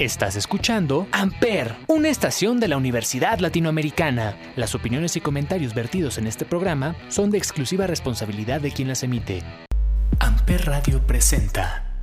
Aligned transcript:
Estás 0.00 0.34
escuchando 0.34 1.06
Amper, 1.12 1.76
una 1.86 2.08
estación 2.08 2.58
de 2.58 2.66
la 2.66 2.76
Universidad 2.76 3.38
Latinoamericana. 3.38 4.36
Las 4.56 4.74
opiniones 4.74 5.14
y 5.14 5.20
comentarios 5.20 5.72
vertidos 5.72 6.18
en 6.18 6.26
este 6.26 6.44
programa 6.44 6.96
son 7.08 7.30
de 7.30 7.38
exclusiva 7.38 7.86
responsabilidad 7.86 8.60
de 8.60 8.72
quien 8.72 8.88
las 8.88 9.04
emite. 9.04 9.44
Amper 10.18 10.66
Radio 10.66 11.00
presenta. 11.06 11.94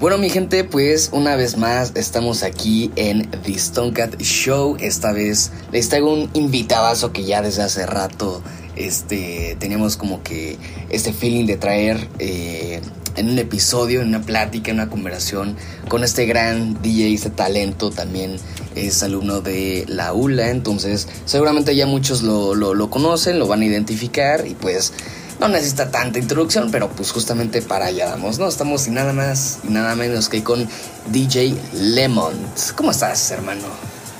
Bueno, 0.00 0.16
mi 0.16 0.30
gente, 0.30 0.64
pues 0.64 1.10
una 1.12 1.36
vez 1.36 1.58
más 1.58 1.92
estamos 1.94 2.42
aquí 2.42 2.90
en 2.96 3.30
The 3.30 3.58
Stonecat 3.58 4.18
Show. 4.22 4.78
Esta 4.80 5.12
vez 5.12 5.52
les 5.72 5.90
traigo 5.90 6.10
un 6.10 6.30
invitadazo 6.32 7.12
que 7.12 7.24
ya 7.24 7.42
desde 7.42 7.64
hace 7.64 7.84
rato 7.84 8.42
este, 8.76 9.58
teníamos 9.58 9.98
como 9.98 10.22
que 10.22 10.56
este 10.88 11.12
feeling 11.12 11.44
de 11.44 11.58
traer 11.58 12.08
eh, 12.18 12.80
en 13.16 13.30
un 13.30 13.38
episodio, 13.38 14.00
en 14.02 14.08
una 14.08 14.22
plática, 14.22 14.70
en 14.70 14.78
una 14.78 14.90
conversación 14.90 15.56
con 15.88 16.04
este 16.04 16.26
gran 16.26 16.80
DJ, 16.82 17.14
este 17.14 17.30
talento 17.30 17.90
también 17.90 18.36
es 18.74 19.02
alumno 19.02 19.40
de 19.40 19.84
la 19.88 20.12
ULA, 20.12 20.50
entonces 20.50 21.08
seguramente 21.24 21.74
ya 21.74 21.86
muchos 21.86 22.22
lo, 22.22 22.90
conocen, 22.90 23.38
lo 23.38 23.46
van 23.46 23.62
a 23.62 23.64
identificar 23.64 24.46
y 24.46 24.54
pues 24.54 24.92
no 25.40 25.48
necesita 25.48 25.90
tanta 25.90 26.18
introducción, 26.18 26.70
pero 26.70 26.88
pues 26.90 27.12
justamente 27.12 27.62
para 27.62 27.86
allá 27.86 28.10
vamos, 28.10 28.38
¿no? 28.38 28.48
Estamos 28.48 28.82
sin 28.82 28.94
nada 28.94 29.12
más 29.12 29.60
y 29.68 29.72
nada 29.72 29.94
menos 29.94 30.28
que 30.28 30.42
con 30.42 30.66
DJ 31.10 31.54
Lemont. 31.74 32.72
¿Cómo 32.74 32.90
estás, 32.90 33.30
hermano? 33.30 33.66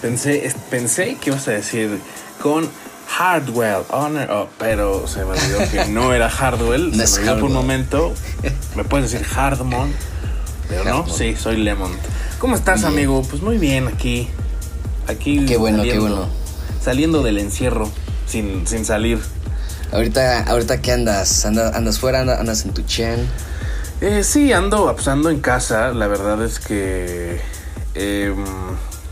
Pensé, 0.02 0.52
pensé 0.70 1.16
que 1.20 1.30
ibas 1.30 1.48
a 1.48 1.52
decir 1.52 1.98
con 2.42 2.68
Hardwell, 3.08 3.84
Honor, 3.90 4.30
oh, 4.30 4.48
pero 4.58 5.06
se 5.06 5.24
me 5.24 5.30
olvidó 5.30 5.70
que 5.70 5.86
no 5.86 6.12
era 6.12 6.28
Hardwell. 6.28 6.92
se 7.06 7.20
me 7.20 7.30
olvidó 7.30 7.40
por 7.40 7.44
un 7.44 7.52
momento. 7.54 8.14
Me 8.74 8.84
puedes 8.84 9.10
decir 9.10 9.26
Hardmon, 9.26 9.92
pero 10.68 10.84
no, 10.84 11.08
sí, 11.08 11.36
soy 11.36 11.56
Lemon. 11.56 11.92
¿Cómo 12.38 12.56
estás, 12.56 12.84
amigo? 12.84 13.22
Pues 13.22 13.42
muy 13.42 13.58
bien 13.58 13.88
aquí. 13.88 14.28
Aquí. 15.06 15.46
Qué 15.46 15.56
bueno, 15.56 15.82
qué 15.82 15.98
bueno. 15.98 16.28
Saliendo 16.82 17.22
del 17.22 17.38
encierro, 17.38 17.90
sin, 18.26 18.66
sin 18.66 18.84
salir. 18.84 19.18
Ahorita, 19.92 20.42
ahorita 20.42 20.82
¿qué 20.82 20.92
andas? 20.92 21.46
¿Andas, 21.46 21.74
andas 21.74 21.98
fuera? 21.98 22.20
¿Andas 22.20 22.64
en 22.64 22.74
tu 22.74 22.82
chen? 22.82 23.26
Eh, 24.00 24.24
sí, 24.24 24.52
ando, 24.52 24.92
pues 24.94 25.08
ando 25.08 25.30
en 25.30 25.40
casa. 25.40 25.90
La 25.90 26.06
verdad 26.06 26.44
es 26.44 26.58
que. 26.58 27.40
Eh, 27.94 28.34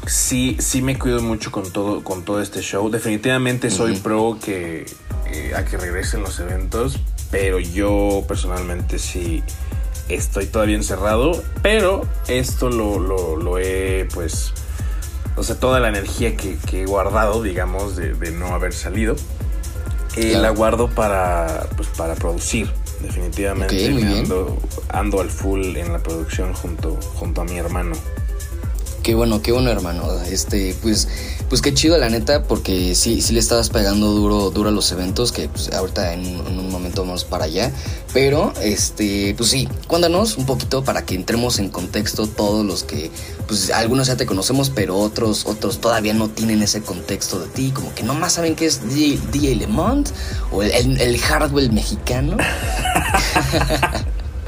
sí, 0.06 0.56
sí 0.60 0.82
me 0.82 0.98
cuido 0.98 1.22
mucho 1.22 1.50
con 1.50 1.70
todo, 1.70 2.02
con 2.02 2.24
todo 2.24 2.40
este 2.40 2.60
show. 2.60 2.90
Definitivamente 2.90 3.70
soy 3.70 3.96
pro 3.96 4.38
que 4.42 4.86
eh, 5.26 5.52
a 5.56 5.64
que 5.64 5.76
regresen 5.76 6.22
los 6.22 6.38
eventos, 6.40 6.98
pero 7.30 7.58
yo 7.58 8.24
personalmente 8.28 8.98
sí 8.98 9.42
estoy 10.08 10.46
todavía 10.46 10.76
encerrado. 10.76 11.42
Pero 11.62 12.02
esto 12.28 12.70
lo, 12.70 12.98
lo, 12.98 13.58
he, 13.58 14.06
pues, 14.12 14.52
o 15.36 15.42
sea, 15.42 15.58
toda 15.58 15.80
la 15.80 15.88
energía 15.88 16.36
que, 16.36 16.58
he 16.72 16.86
guardado, 16.86 17.42
digamos, 17.42 17.96
de, 17.96 18.30
no 18.32 18.48
haber 18.54 18.72
salido, 18.72 19.16
eh, 20.16 20.36
la 20.36 20.50
guardo 20.50 20.88
para, 20.88 21.68
pues, 21.76 21.88
para 21.96 22.14
producir. 22.14 22.70
Definitivamente 23.00 23.86
ando, 24.06 24.58
ando 24.88 25.20
al 25.20 25.28
full 25.28 25.76
en 25.76 25.92
la 25.92 25.98
producción 25.98 26.54
junto, 26.54 26.96
junto 27.16 27.40
a 27.42 27.44
mi 27.44 27.58
hermano. 27.58 27.94
Qué 29.04 29.14
bueno, 29.14 29.42
qué 29.42 29.52
bueno, 29.52 29.70
hermano. 29.70 30.10
Este, 30.22 30.74
pues, 30.80 31.08
pues 31.50 31.60
qué 31.60 31.74
chido, 31.74 31.98
la 31.98 32.08
neta, 32.08 32.44
porque 32.44 32.94
sí, 32.94 33.20
sí 33.20 33.34
le 33.34 33.40
estabas 33.40 33.68
pegando 33.68 34.06
duro, 34.12 34.48
duro 34.48 34.70
a 34.70 34.72
los 34.72 34.90
eventos, 34.92 35.30
que 35.30 35.46
pues 35.46 35.70
ahorita 35.74 36.14
en, 36.14 36.24
un 36.24 36.70
momento 36.70 37.02
vamos 37.02 37.24
para 37.24 37.44
allá. 37.44 37.70
Pero, 38.14 38.54
este, 38.62 39.34
pues 39.36 39.50
sí, 39.50 39.68
cuéntanos 39.88 40.38
un 40.38 40.46
poquito 40.46 40.84
para 40.84 41.04
que 41.04 41.16
entremos 41.16 41.58
en 41.58 41.68
contexto 41.68 42.26
todos 42.26 42.64
los 42.64 42.82
que, 42.82 43.10
pues 43.46 43.70
algunos 43.72 44.06
ya 44.06 44.16
te 44.16 44.24
conocemos, 44.24 44.70
pero 44.70 44.96
otros, 44.96 45.44
otros 45.44 45.82
todavía 45.82 46.14
no 46.14 46.30
tienen 46.30 46.62
ese 46.62 46.80
contexto 46.80 47.38
de 47.40 47.48
ti, 47.48 47.72
como 47.72 47.94
que 47.94 48.04
nomás 48.04 48.32
saben 48.32 48.56
que 48.56 48.64
es 48.64 48.88
DJ, 48.88 49.20
DJ 49.30 49.56
Lemont 49.56 50.08
o 50.50 50.62
el, 50.62 50.70
el, 50.70 50.98
el 50.98 51.18
hardware 51.18 51.70
mexicano. 51.70 52.38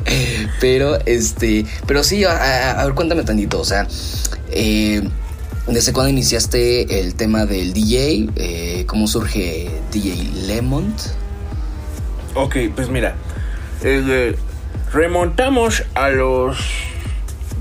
pero, 0.61 0.99
este, 1.05 1.67
pero 1.87 2.03
sí, 2.03 2.25
a, 2.25 2.81
a 2.81 2.85
ver, 2.87 2.95
cuéntame 2.95 3.23
tantito, 3.23 3.61
o 3.61 3.65
sea, 3.65 3.87
eh, 4.57 5.03
¿Desde 5.67 5.93
cuándo 5.93 6.11
iniciaste 6.11 7.01
el 7.01 7.17
tema 7.17 7.45
del 7.45 7.73
DJ? 7.73 8.29
Eh, 8.37 8.85
¿Cómo 8.87 9.09
surge 9.09 9.69
DJ 9.91 10.47
Lemont? 10.47 10.97
Ok, 12.35 12.57
pues 12.75 12.89
mira, 12.89 13.17
eh, 13.83 14.37
remontamos 14.93 15.83
a 15.95 16.11
los 16.11 16.57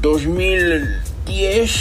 2010. 0.02 1.72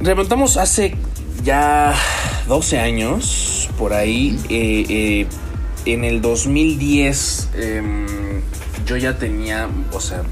Remontamos 0.00 0.56
hace 0.56 0.96
ya 1.44 1.94
12 2.48 2.78
años, 2.78 3.68
por 3.76 3.92
ahí. 3.92 4.40
Eh, 4.48 5.26
en 5.84 6.04
el 6.04 6.22
2010 6.22 7.50
em, 7.54 8.06
yo 8.86 8.96
ya 8.96 9.18
tenía, 9.18 9.68
o 9.92 10.00
sea, 10.00 10.22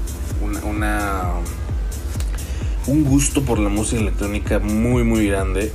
una 0.63 1.23
un 2.87 3.03
gusto 3.03 3.43
por 3.43 3.59
la 3.59 3.69
música 3.69 4.01
electrónica 4.01 4.59
muy, 4.59 5.03
muy 5.03 5.27
grande. 5.27 5.71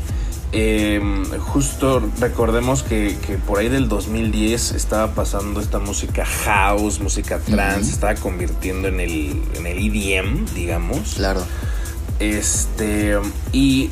Em, 0.57 1.25
justo 1.41 2.01
recordemos 2.21 2.85
que, 2.85 3.17
por 3.45 3.59
ahí 3.59 3.69
del 3.69 3.89
2010 3.89 4.73
estaba 4.73 5.13
pasando 5.13 5.61
esta 5.61 5.81
música 5.81 6.25
house, 6.25 7.01
música 7.01 7.41
trance, 7.41 7.91
estaba 7.91 8.15
convirtiendo 8.15 8.87
en 8.87 9.01
el, 9.01 9.43
en 9.55 9.67
el 9.67 9.79
EDM, 9.79 10.47
digamos. 10.55 11.15
Claro. 11.15 11.43
Este, 12.21 13.19
y 13.53 13.91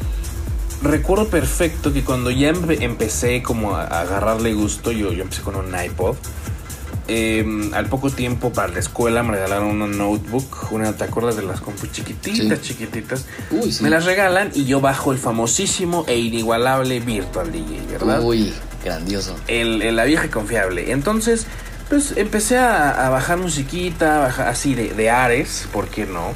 recuerdo 0.83 1.27
perfecto 1.27 1.93
que 1.93 2.05
cuando 2.05 2.31
ya 2.31 2.51
empecé 2.51 3.43
como 3.43 3.75
a 3.75 3.83
agarrarle 3.83 4.55
gusto, 4.55 4.93
yo, 4.93 5.13
yo 5.13 5.25
empecé 5.25 5.43
con 5.43 5.57
un 5.57 5.75
iPod. 5.75 6.17
Em, 7.09 7.75
al 7.75 7.87
poco 7.87 8.11
tiempo 8.11 8.53
para 8.53 8.69
la 8.69 8.79
escuela 8.79 9.25
me 9.25 9.33
regalaron 9.33 9.83
una 9.83 9.89
notebook, 9.89 10.69
una, 10.71 10.93
¿te 10.93 11.03
acuerdas 11.03 11.35
de 11.35 11.43
las 11.43 11.61
compus 11.61 11.91
chiquititas, 11.91 12.63
chiquititas? 12.63 13.27
Me 13.81 13.91
las 13.91 14.05
regalan 14.05 14.51
y 14.55 14.67
yo 14.67 14.81
bajo 14.81 15.11
el 15.11 15.19
famosísimo 15.19 16.05
e 16.07 16.19
inigualable 16.19 17.01
Virtual 17.01 17.51
DJ, 17.51 17.81
¿verdad? 17.91 18.23
Uy, 18.23 18.53
grandioso. 18.85 19.35
El, 19.49 19.97
la 19.97 20.05
vieja 20.05 20.31
confiable. 20.31 20.93
Entonces, 20.93 21.47
pues 21.89 22.15
empecé 22.17 22.59
a, 22.59 23.09
bajar 23.11 23.37
musiquita, 23.39 24.27
así 24.49 24.77
de, 24.77 25.11
Ares, 25.11 25.67
¿por 25.73 25.89
qué 25.89 26.07
no? 26.07 26.35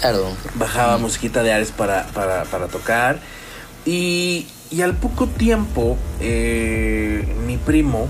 Claro. 0.00 0.32
Bajaba 0.54 0.96
musiquita 0.96 1.42
de 1.42 1.52
Ares 1.52 1.70
para, 1.70 2.06
para, 2.08 2.44
para 2.44 2.68
tocar. 2.68 3.20
Y, 3.84 4.46
y, 4.70 4.80
al 4.80 4.94
poco 4.96 5.26
tiempo, 5.26 5.98
eh, 6.20 7.36
mi 7.46 7.58
primo 7.58 8.08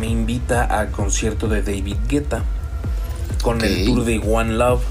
me 0.00 0.08
invita 0.08 0.64
al 0.64 0.90
concierto 0.90 1.46
de 1.46 1.62
David 1.62 1.96
Guetta 2.08 2.42
con 3.42 3.62
el 3.62 3.84
tour 3.84 4.04
de 4.04 4.18
One 4.18 4.54
Love. 4.54 4.82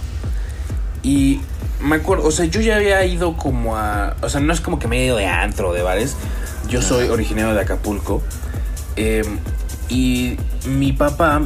Y 1.02 1.42
me 1.82 1.96
acuerdo, 1.96 2.28
o 2.28 2.32
sea, 2.32 2.46
yo 2.46 2.62
ya 2.62 2.76
había 2.76 3.04
ido 3.06 3.36
como 3.36 3.76
a. 3.76 4.16
O 4.22 4.30
sea, 4.30 4.40
no 4.40 4.54
es 4.54 4.62
como 4.62 4.80
que 4.80 4.88
me 4.88 4.98
haya 4.98 5.06
ido 5.06 5.18
de 5.18 5.26
antro 5.26 5.74
de 5.74 5.82
bares. 5.82 6.16
Yo 6.68 6.82
soy 6.82 7.08
originario 7.08 7.54
de 7.54 7.62
Acapulco. 7.62 8.22
Em, 8.96 9.40
y 9.88 10.38
mi 10.66 10.94
papá 10.94 11.42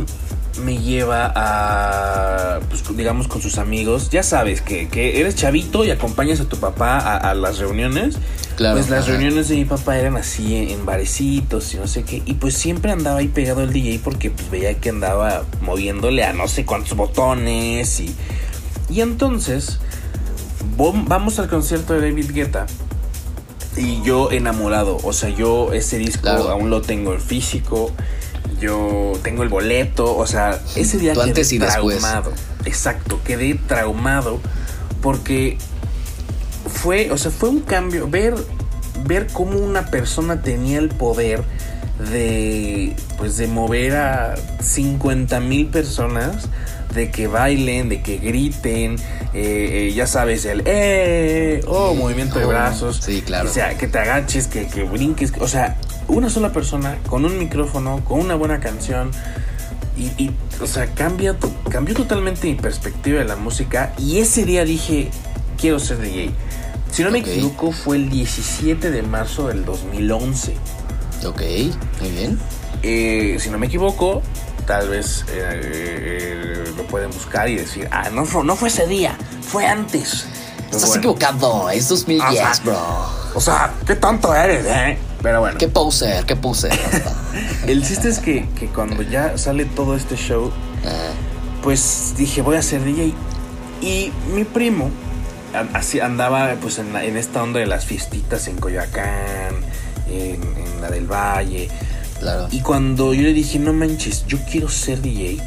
me 0.64 0.78
lleva 0.78 1.32
a, 1.36 2.60
pues, 2.70 2.84
digamos, 2.96 3.28
con 3.28 3.42
sus 3.42 3.58
amigos. 3.58 4.10
Ya 4.10 4.24
sabes 4.24 4.62
que, 4.62 4.90
eres 5.20 5.36
chavito 5.36 5.86
y 5.86 5.92
acompañas 5.92 6.40
a 6.40 6.46
tu 6.46 6.58
papá 6.58 6.98
a, 7.18 7.34
las 7.36 7.60
reuniones. 7.60 8.18
Claro. 8.56 8.78
Pues 8.78 8.90
las 8.90 9.08
reuniones 9.08 9.50
de 9.50 9.56
mi 9.56 9.66
papá 9.66 9.98
eran 9.98 10.16
así 10.16 10.56
en, 10.72 10.86
barecitos 10.86 11.74
y 11.74 11.78
no 11.78 11.88
sé 11.88 12.04
qué. 12.04 12.22
Y 12.26 12.36
pues 12.36 12.56
siempre 12.56 12.92
andaba 12.92 13.20
ahí 13.20 13.28
pegado 13.28 13.62
el 13.62 13.74
DJ 13.74 14.00
porque 14.04 14.30
pues 14.30 14.50
veía 14.52 14.74
que 14.76 14.90
andaba 14.90 15.44
moviéndole 15.62 16.24
a 16.24 16.34
no 16.34 16.48
sé 16.48 16.66
cuántos 16.66 16.98
botones 16.98 18.00
y... 18.00 18.16
Y 18.90 19.02
entonces 19.02 19.80
vamos 20.78 21.40
al 21.40 21.48
concierto 21.48 21.94
de 21.94 22.02
David 22.02 22.32
Guetta. 22.32 22.68
Y 23.76 24.04
yo 24.04 24.32
enamorado, 24.32 24.98
o 25.04 25.14
sea, 25.14 25.30
yo 25.30 25.74
ese 25.74 25.98
disco 25.98 26.30
aún 26.30 26.70
lo 26.70 26.82
tengo 26.82 27.14
en 27.14 27.22
físico 27.22 27.92
yo 28.64 29.14
tengo 29.24 29.44
el 29.44 29.50
boleto, 29.50 30.16
o 30.16 30.26
sea, 30.26 30.60
ese 30.76 30.98
día 30.98 31.14
quedé 31.14 31.60
traumado. 31.60 32.32
Exacto, 32.66 33.20
quedé 33.24 33.56
traumado 33.56 34.40
porque 35.02 35.58
fue, 36.84 37.12
o 37.12 37.18
sea, 37.18 37.32
fue 37.32 37.48
un 37.48 37.62
cambio, 37.62 38.10
ver, 38.10 38.36
ver 39.06 39.28
cómo 39.32 39.58
una 39.58 39.86
persona 39.86 40.42
tenía 40.42 40.80
el 40.80 40.90
poder 40.90 41.42
de, 42.12 42.94
pues, 43.18 43.38
de 43.38 43.48
mover 43.48 43.96
a 43.96 44.36
50 44.60 45.40
mil 45.40 45.68
personas, 45.68 46.50
de 46.94 47.10
que 47.10 47.28
bailen, 47.28 47.88
de 47.88 48.02
que 48.02 48.18
griten, 48.18 48.98
eh, 49.34 49.88
eh, 49.88 49.94
ya 49.96 50.08
sabes, 50.08 50.44
el 50.44 50.62
eh, 50.66 51.64
oh, 51.68 51.96
movimiento 51.96 52.38
de 52.38 52.46
oh, 52.46 52.50
brazos, 52.50 53.00
sí, 53.02 53.22
claro. 53.22 53.50
o 53.50 53.54
sea, 53.54 53.78
que 53.78 53.88
te 53.88 54.00
agaches, 54.00 54.48
que, 54.48 54.68
que 54.68 54.84
brinques, 54.84 55.32
o 55.40 55.48
sea, 55.48 55.78
una 56.10 56.30
sola 56.30 56.52
persona 56.52 56.98
con 57.08 57.24
un 57.24 57.40
micrófono, 57.40 58.04
con 58.04 58.20
una 58.20 58.36
buena 58.36 58.60
canción. 58.60 59.12
Y, 59.96 60.32
o 60.60 60.66
sea, 60.68 60.88
cambia, 60.88 61.38
cambió 61.70 61.96
totalmente 61.96 62.48
mi 62.48 62.56
perspectiva 62.56 63.20
de 63.20 63.26
la 63.26 63.36
música. 63.36 63.94
Y 63.98 64.18
ese 64.18 64.44
día 64.44 64.66
dije, 64.66 65.12
quiero 65.56 65.80
ser 65.80 66.00
DJ. 66.00 66.32
Si 66.94 67.04
no 67.04 67.10
me 67.10 67.20
equivoco, 67.20 67.72
fue 67.72 67.96
el 67.96 68.08
17 68.08 68.92
de 68.92 69.02
marzo 69.02 69.48
del 69.48 69.66
2011. 69.66 70.54
Ok, 71.26 71.42
muy 72.00 72.10
bien. 72.12 72.40
Eh, 72.84 73.38
si 73.40 73.50
no 73.50 73.58
me 73.58 73.66
equivoco, 73.66 74.22
tal 74.68 74.90
vez 74.90 75.26
eh, 75.30 75.62
eh, 75.64 76.74
lo 76.78 76.84
pueden 76.84 77.10
buscar 77.10 77.50
y 77.50 77.56
decir, 77.56 77.88
ah, 77.90 78.12
no, 78.12 78.26
no 78.44 78.56
fue 78.56 78.68
ese 78.68 78.86
día, 78.86 79.18
fue 79.42 79.66
antes. 79.66 80.28
Estás 80.72 80.96
equivocado, 80.96 81.68
es 81.72 81.90
2010, 81.90 82.64
bro. 82.64 82.78
O 83.34 83.42
sea, 83.42 83.74
¿qué 83.88 83.96
tanto 83.96 84.36
eres, 84.36 84.64
eh? 84.68 84.96
Pero 85.24 85.40
bueno. 85.40 85.58
¿Qué 85.58 85.70
poser? 85.70 86.24
¿Qué 86.26 86.36
poser? 86.36 86.80
el 87.66 87.84
chiste 87.84 88.10
es 88.10 88.20
que, 88.20 88.48
que, 88.50 88.68
cuando 88.68 89.02
ya 89.02 89.36
sale 89.40 89.66
todo 89.66 89.96
este 89.96 90.16
show, 90.16 90.52
pues 91.64 92.14
dije, 92.18 92.44
voy 92.44 92.58
a 92.58 92.62
ser 92.62 92.84
DJ. 92.84 93.16
Y 93.82 94.12
mi 94.32 94.44
primo 94.44 94.92
así 95.74 96.00
andaba 96.00 96.56
pues 96.62 96.80
en, 96.80 96.96
en, 96.96 97.18
esta 97.18 97.44
onda 97.44 97.60
de 97.60 97.66
las 97.66 97.86
fiestitas 97.86 98.48
en 98.48 98.58
Coyoacán, 98.58 99.56
en, 100.10 100.42
en 100.42 100.82
la 100.82 100.90
del 100.90 101.08
Valle. 101.08 101.70
Claro. 102.20 102.48
Y 102.52 102.62
cuando 102.62 103.14
yo 103.14 103.22
le 103.22 103.34
dije, 103.34 103.60
no 103.60 103.74
manches, 103.74 104.26
yo 104.28 104.38
quiero 104.50 104.70
ser 104.70 105.02
DJ, 105.02 105.40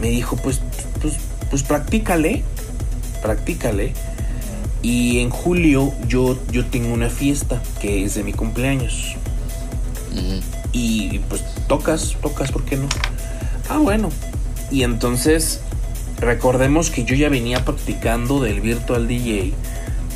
me 0.00 0.08
dijo, 0.08 0.36
pues, 0.36 0.60
pues, 1.00 1.14
pues 1.50 1.62
practícale, 1.62 2.44
practícale. 3.22 3.92
Y 4.82 5.18
en 5.18 5.30
julio 5.30 5.92
yo, 6.06 6.38
yo 6.50 6.64
tengo 6.66 6.92
una 6.92 7.10
fiesta 7.10 7.62
que 7.80 8.04
es 8.04 8.14
de 8.14 8.22
mi 8.22 8.32
cumpleaños. 8.32 9.16
Y 10.72 11.18
pues 11.28 11.42
tocas, 11.68 12.16
tocas, 12.22 12.50
¿por 12.50 12.64
qué 12.64 12.76
no? 12.76 12.88
Ah, 13.68 13.78
bueno. 13.78 14.10
Y 14.70 14.84
entonces 14.84 15.60
recordemos 16.20 16.90
que 16.90 17.04
yo 17.04 17.14
ya 17.14 17.28
venía 17.28 17.64
practicando 17.64 18.40
del 18.40 18.60
virtual 18.60 19.08
DJ. 19.08 19.54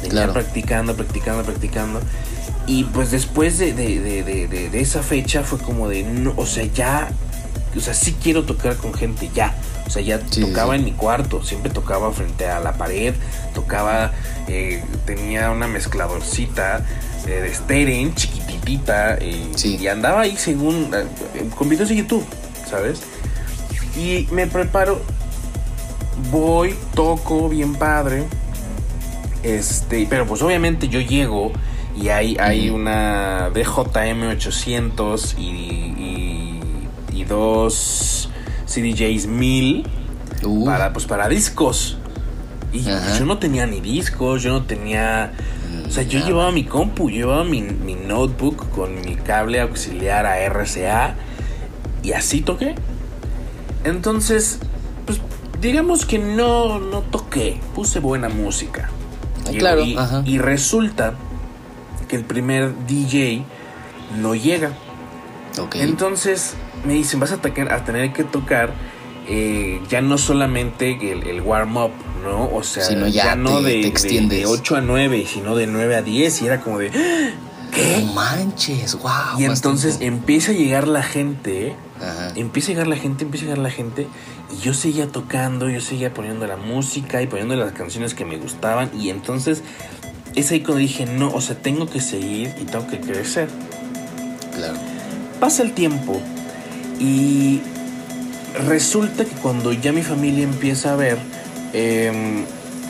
Venía 0.03 0.33
practicando, 0.33 0.95
practicando, 0.95 1.43
practicando. 1.43 2.01
Y 2.67 2.85
pues 2.85 3.11
después 3.11 3.59
de, 3.59 3.73
de, 3.73 4.81
esa 4.81 5.03
fecha 5.03 5.43
fue 5.43 5.59
como 5.59 5.89
de, 5.89 6.03
no, 6.03 6.33
o 6.37 6.47
sea, 6.47 6.65
ya, 6.65 7.11
o 7.77 7.81
sea, 7.81 7.93
sí 7.93 8.17
quiero 8.23 8.45
tocar 8.45 8.77
con 8.77 8.95
gente, 8.95 9.31
ya. 9.35 9.55
O 9.87 9.91
sea, 9.91 10.01
ya 10.01 10.19
tocaba 10.19 10.77
en 10.77 10.85
mi 10.85 10.93
cuarto, 10.93 11.43
siempre 11.45 11.71
tocaba 11.71 12.11
frente 12.13 12.49
a 12.49 12.59
la 12.61 12.73
pared, 12.73 13.15
tocaba, 13.55 14.13
eh, 14.49 14.83
tenía 15.05 15.51
una 15.51 15.69
mezcladorcita 15.69 16.85
eh, 17.27 17.31
de 17.31 17.55
Steren, 17.55 18.15
chiquititita, 18.15 19.19
eh, 19.21 19.53
y 19.63 19.87
andaba 19.87 20.23
ahí 20.23 20.37
según, 20.39 20.91
con 21.55 21.69
videos 21.69 21.91
de 21.91 21.97
YouTube, 21.97 22.25
¿sabes? 22.69 23.01
Y 23.95 24.27
me 24.33 24.47
preparo, 24.47 25.03
voy, 26.31 26.75
toco 26.95 27.49
bien 27.49 27.75
padre, 27.75 28.25
este, 29.43 30.07
pero 30.09 30.27
pues 30.27 30.43
obviamente 30.43 30.89
yo 30.89 31.01
llego 31.01 31.53
y 31.97 32.09
hay, 32.09 32.37
hay 32.39 32.71
una 32.71 33.51
DJM 33.51 34.31
800 34.31 35.37
y, 35.39 35.43
y, 35.43 36.61
y 37.13 37.25
dos 37.25 38.29
CDJs 38.67 39.27
1000 39.27 39.87
uh. 40.45 40.65
para, 40.65 40.93
pues, 40.93 41.07
para 41.07 41.29
discos. 41.29 41.99
Y 42.73 42.83
yo 42.83 43.25
no 43.25 43.39
tenía 43.39 43.67
ni 43.67 43.81
discos, 43.81 44.43
yo 44.43 44.53
no 44.53 44.65
tenía... 44.65 45.33
O 45.87 45.91
sea, 45.91 46.03
yo 46.03 46.19
llevaba 46.25 46.51
mi 46.51 46.65
compu, 46.65 47.09
llevaba 47.09 47.45
mi, 47.45 47.63
mi, 47.63 47.95
notebook 47.95 48.69
con 48.71 49.01
mi 49.01 49.15
cable 49.15 49.61
auxiliar 49.61 50.27
a 50.27 50.45
RCA 50.49 51.15
y 52.03 52.13
así 52.13 52.41
toqué. 52.41 52.75
Entonces, 53.85 54.59
digamos 55.65 56.05
que 56.05 56.19
no, 56.19 56.79
no 56.79 57.01
toqué, 57.01 57.59
puse 57.75 57.99
buena 57.99 58.29
música. 58.29 58.91
Y, 59.51 59.57
claro, 59.57 59.83
y 59.83 60.39
resulta 60.39 61.15
que 62.07 62.17
el 62.17 62.25
primer 62.25 62.87
DJ 62.87 63.45
no 64.21 64.35
llega. 64.35 64.73
Entonces 65.75 66.55
me 66.85 66.95
dicen, 66.95 67.19
vas 67.19 67.33
a, 67.33 67.37
a 67.37 67.85
tener 67.85 68.13
que 68.13 68.25
tocar 68.25 68.75
eh, 69.27 69.81
ya 69.89 70.03
no 70.03 70.19
solamente 70.19 70.99
el, 71.01 71.41
warm-up, 71.41 71.93
¿no? 72.23 72.51
O 72.55 72.63
sea, 72.63 72.85
ya, 73.09 73.35
no 73.35 73.63
de, 73.63 73.91
de, 74.29 74.45
8 74.47 74.77
a 74.77 74.81
9, 74.83 75.27
sino 75.27 75.57
de 75.57 75.67
9 75.67 75.97
a 75.97 76.03
10. 76.03 76.43
Y 76.43 76.47
era 76.47 76.61
como 76.61 76.79
de, 76.79 76.91
¿qué? 77.75 78.07
manches, 78.15 78.95
wow. 78.95 79.39
Y 79.39 79.45
entonces 79.45 79.99
empieza 80.01 80.53
a 80.53 80.55
llegar 80.55 80.89
la 80.89 81.03
gente, 81.03 81.75
empieza 82.37 82.69
a 82.69 82.75
llegar 82.75 82.87
la 82.87 82.97
gente, 82.97 83.25
empieza 83.25 83.47
a 83.47 83.49
llegar 83.49 83.63
la 83.63 83.71
gente. 83.71 84.07
Y 84.53 84.63
yo 84.63 84.75
seguía 84.75 85.09
tocando, 85.09 85.69
yo 85.69 85.81
seguía 85.81 86.15
poniendo 86.15 86.47
la 86.47 86.57
música 86.57 87.23
y 87.23 87.27
poniendo 87.27 87.57
las 87.57 87.73
canciones 87.73 88.15
que 88.15 88.25
me 88.25 88.37
gustaban. 88.37 88.91
Y 88.99 89.11
entonces 89.11 89.63
es 90.35 90.51
ahí 90.51 90.61
cuando 90.61 90.79
dije, 90.79 91.07
no, 91.07 91.33
o 91.33 91.41
sea, 91.41 91.57
tengo 91.57 91.89
que 91.89 92.01
seguir 92.01 92.55
y 92.61 92.65
tengo 92.65 92.87
que 92.87 93.01
crecer. 93.01 93.49
Claro. 94.55 94.75
Pasa 95.41 95.63
el 95.63 95.73
tiempo 95.73 96.21
y 97.01 97.61
resulta 98.67 99.25
que 99.25 99.35
cuando 99.37 99.73
ya 99.73 99.93
mi 99.93 100.03
familia 100.03 100.45
empieza 100.45 100.93
a 100.93 100.97
ver 100.97 101.19
em, 101.73 102.45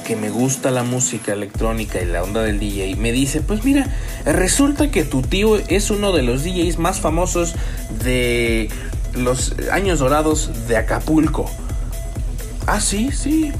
que 0.04 0.14
me 0.14 0.30
gusta 0.30 0.70
la 0.70 0.84
música 0.84 1.32
electrónica 1.32 2.00
y 2.00 2.04
la 2.04 2.22
onda 2.22 2.42
del 2.42 2.60
DJ, 2.60 2.94
me 2.96 3.10
dice, 3.10 3.40
pues 3.40 3.64
mira, 3.64 3.88
resulta 4.24 4.90
que 4.90 5.02
tu 5.02 5.22
tío 5.22 5.56
es 5.56 5.90
uno 5.90 6.12
de 6.12 6.22
los 6.22 6.44
DJs 6.44 6.78
más 6.78 7.00
famosos 7.00 7.54
de 8.04 8.68
los 9.14 9.54
años 9.72 9.98
dorados 9.98 10.68
de 10.68 10.76
Acapulco. 10.76 11.50
Ah, 12.66 12.80
sí, 12.80 13.10
sí. 13.12 13.52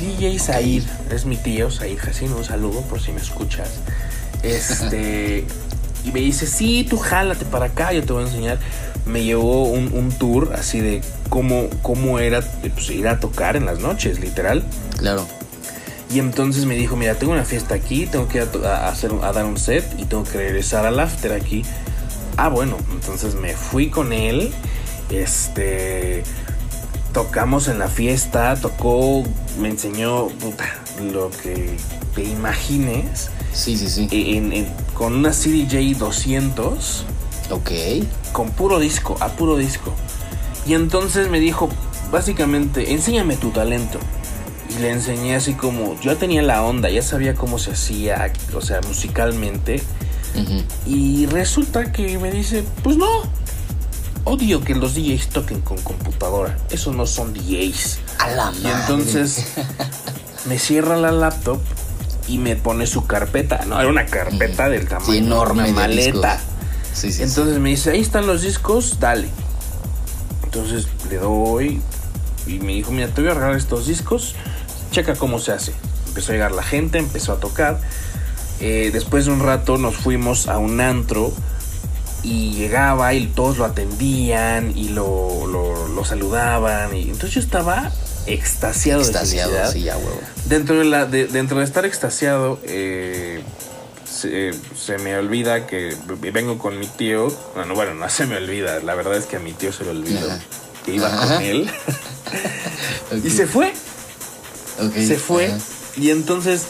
DJ 0.00 0.38
Said, 0.38 0.82
es 1.10 1.24
mi 1.24 1.36
tío, 1.36 1.70
Said 1.70 1.98
Hassin, 1.98 2.32
un 2.32 2.44
saludo 2.44 2.80
por 2.82 3.00
si 3.00 3.12
me 3.12 3.20
escuchas. 3.20 3.70
Este, 4.42 5.46
y 6.04 6.10
me 6.10 6.20
dice, 6.20 6.46
sí, 6.46 6.86
tú 6.88 6.98
jálate 6.98 7.44
para 7.44 7.66
acá, 7.66 7.92
yo 7.92 8.02
te 8.02 8.12
voy 8.12 8.24
a 8.24 8.26
enseñar. 8.26 8.58
Me 9.04 9.22
llevó 9.22 9.64
un, 9.68 10.10
tour 10.18 10.52
así 10.58 10.80
de 10.80 11.00
cómo, 11.28 11.68
cómo 11.82 12.18
era 12.18 12.40
pues, 12.40 12.90
ir 12.90 13.06
a 13.06 13.20
tocar 13.20 13.56
en 13.56 13.64
las 13.66 13.78
noches, 13.78 14.18
literal. 14.18 14.64
Claro. 14.98 15.26
Y 16.10 16.20
entonces 16.20 16.66
me 16.66 16.76
dijo, 16.76 16.96
mira, 16.96 17.16
tengo 17.16 17.32
una 17.32 17.44
fiesta 17.44 17.74
aquí, 17.74 18.06
tengo 18.06 18.28
que 18.28 18.38
ir 18.38 18.64
a, 18.64 18.88
hacer, 18.88 19.12
a 19.22 19.32
dar 19.32 19.44
un 19.44 19.58
set 19.58 19.84
y 19.98 20.04
tengo 20.04 20.24
que 20.24 20.38
regresar 20.38 20.86
al 20.86 21.00
after 21.00 21.32
aquí. 21.32 21.64
Ah, 22.36 22.48
bueno, 22.48 22.76
entonces 22.92 23.34
me 23.34 23.54
fui 23.54 23.90
con 23.90 24.12
él. 24.12 24.52
Este 25.10 26.22
tocamos 27.16 27.68
en 27.68 27.78
la 27.78 27.88
fiesta, 27.88 28.56
tocó, 28.56 29.22
me 29.58 29.70
enseñó 29.70 30.28
puta, 30.28 30.66
lo 31.12 31.30
que 31.30 31.76
te 32.14 32.24
imagines. 32.24 33.30
Sí, 33.54 33.76
sí, 33.78 33.88
sí. 33.88 34.08
En, 34.12 34.66
con 34.92 35.14
una 35.14 35.30
CDJ 35.30 35.96
200. 35.96 37.04
Ok. 37.50 37.70
Con 38.32 38.50
puro 38.50 38.78
disco, 38.78 39.16
a 39.20 39.28
puro 39.28 39.56
disco. 39.56 39.94
Y 40.66 40.74
entonces 40.74 41.30
me 41.30 41.40
dijo, 41.40 41.70
básicamente, 42.12 42.92
enséñame 42.92 43.36
tu 43.36 43.50
talento. 43.50 43.98
Y 44.76 44.80
le 44.80 44.90
enseñé 44.90 45.36
así 45.36 45.54
como, 45.54 45.98
yo 46.00 46.16
tenía 46.16 46.42
la 46.42 46.62
onda, 46.62 46.90
ya 46.90 47.02
sabía 47.02 47.34
cómo 47.34 47.58
se 47.58 47.72
hacía, 47.72 48.32
o 48.54 48.60
sea, 48.60 48.80
musicalmente. 48.82 49.82
Y 50.86 51.26
resulta 51.26 51.92
que 51.92 52.18
me 52.18 52.30
dice, 52.30 52.62
pues 52.82 52.96
no, 52.96 53.22
odio 54.24 54.62
que 54.62 54.74
los 54.74 54.94
DJs 54.94 55.28
toquen 55.28 55.60
con 55.62 55.78
computadora. 55.78 56.58
Esos 56.70 56.94
no 56.94 57.06
son 57.06 57.32
DJs. 57.32 58.00
A 58.18 58.28
la 58.28 58.52
y 58.62 58.66
entonces 58.66 59.46
me 60.46 60.58
cierra 60.58 60.96
la 60.96 61.10
laptop 61.10 61.58
y 62.28 62.38
me 62.38 62.56
pone 62.56 62.86
su 62.86 63.06
carpeta. 63.06 63.64
No, 63.66 63.80
era 63.80 63.88
una 63.88 64.06
carpeta 64.06 64.68
del 64.68 64.88
tamaño 64.88 65.14
enorme, 65.14 65.70
una 65.70 65.72
maleta. 65.72 66.40
Sí, 66.92 67.12
sí, 67.12 67.22
entonces 67.22 67.58
me 67.58 67.70
dice, 67.70 67.90
ahí 67.90 68.00
están 68.00 68.26
los 68.26 68.42
discos, 68.42 68.98
dale. 69.00 69.28
Entonces 70.44 70.88
le 71.08 71.16
doy 71.16 71.80
y 72.46 72.58
me 72.58 72.72
dijo, 72.72 72.90
mira, 72.90 73.08
te 73.08 73.20
voy 73.20 73.30
a 73.30 73.34
regalar 73.34 73.56
estos 73.56 73.86
discos, 73.86 74.34
checa 74.90 75.14
cómo 75.14 75.38
se 75.38 75.52
hace. 75.52 75.72
Empezó 76.08 76.32
a 76.32 76.34
llegar 76.34 76.52
la 76.52 76.62
gente, 76.62 76.98
empezó 76.98 77.32
a 77.32 77.40
tocar. 77.40 77.78
Eh, 78.60 78.90
después 78.92 79.26
de 79.26 79.32
un 79.32 79.40
rato 79.40 79.76
nos 79.76 79.96
fuimos 79.96 80.48
a 80.48 80.58
un 80.58 80.80
antro 80.80 81.32
y 82.22 82.52
llegaba 82.54 83.12
y 83.14 83.26
todos 83.26 83.58
lo 83.58 83.64
atendían 83.64 84.76
y 84.76 84.88
lo, 84.88 85.46
lo, 85.46 86.04
saludaban. 86.04 86.96
Y, 86.96 87.02
entonces 87.02 87.32
yo 87.32 87.40
estaba 87.40 87.92
extasiado, 88.26 89.04
de 89.04 89.12
felicidad. 89.12 89.72
Sí, 89.72 89.82
ya, 89.82 89.96
Dentro 90.46 90.78
de, 90.78 90.84
la, 90.84 91.06
dentro 91.06 91.58
de 91.58 91.64
estar 91.64 91.84
extasiado, 91.84 92.58
eh, 92.64 93.42
se, 94.04 94.98
me 94.98 95.16
olvida 95.16 95.66
que 95.66 95.96
vengo 96.32 96.58
con 96.58 96.78
mi 96.78 96.86
tío. 96.86 97.28
Bueno, 97.54 97.74
bueno, 97.74 97.94
no 97.94 98.08
se 98.08 98.26
me 98.26 98.36
olvida. 98.36 98.80
La 98.80 98.94
verdad 98.94 99.16
es 99.16 99.26
que 99.26 99.36
a 99.36 99.40
mi 99.40 99.52
tío 99.52 99.72
se 99.72 99.84
le 99.84 99.90
olvidó 99.90 100.28
que 100.84 100.94
iba 100.94 101.10
con 101.10 101.42
él. 101.42 101.70
Y 103.24 103.30
se 103.30 103.46
fue. 103.46 103.72
Se 104.94 105.18
fue. 105.18 105.52
Y 105.96 106.10
entonces, 106.10 106.66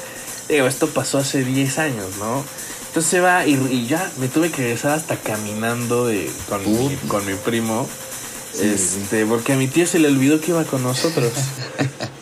digo, 0.49 0.67
esto 0.67 0.89
pasó 0.89 1.19
hace 1.19 1.45
10 1.45 1.79
años, 1.79 2.17
¿no? 2.19 2.45
Entonces 2.89 3.11
se 3.11 3.21
va 3.21 3.47
y, 3.47 3.87
ya 3.87 4.11
me 4.19 4.29
tuve 4.29 4.51
que 4.51 4.63
regresar 4.63 4.93
hasta 4.93 5.17
caminando 5.17 6.07
de, 6.07 6.31
con, 6.49 6.65
mi, 6.65 6.97
con 7.09 7.27
mi 7.27 7.35
primo. 7.35 7.87
este, 8.59 9.27
porque 9.27 9.53
a 9.53 9.57
mi 9.57 9.69
tío 9.69 9.87
se 9.87 9.99
le 9.99 10.09
olvidó 10.09 10.41
que 10.41 10.53
iba 10.53 10.65
con 10.65 10.83
nosotros. 10.83 11.33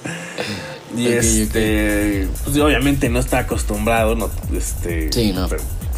y 0.97 1.07
este, 1.07 2.29
pues 2.45 2.57
obviamente 2.59 3.09
no 3.09 3.19
está 3.19 3.39
acostumbrado, 3.41 4.15
no, 4.15 4.31
este, 4.57 5.11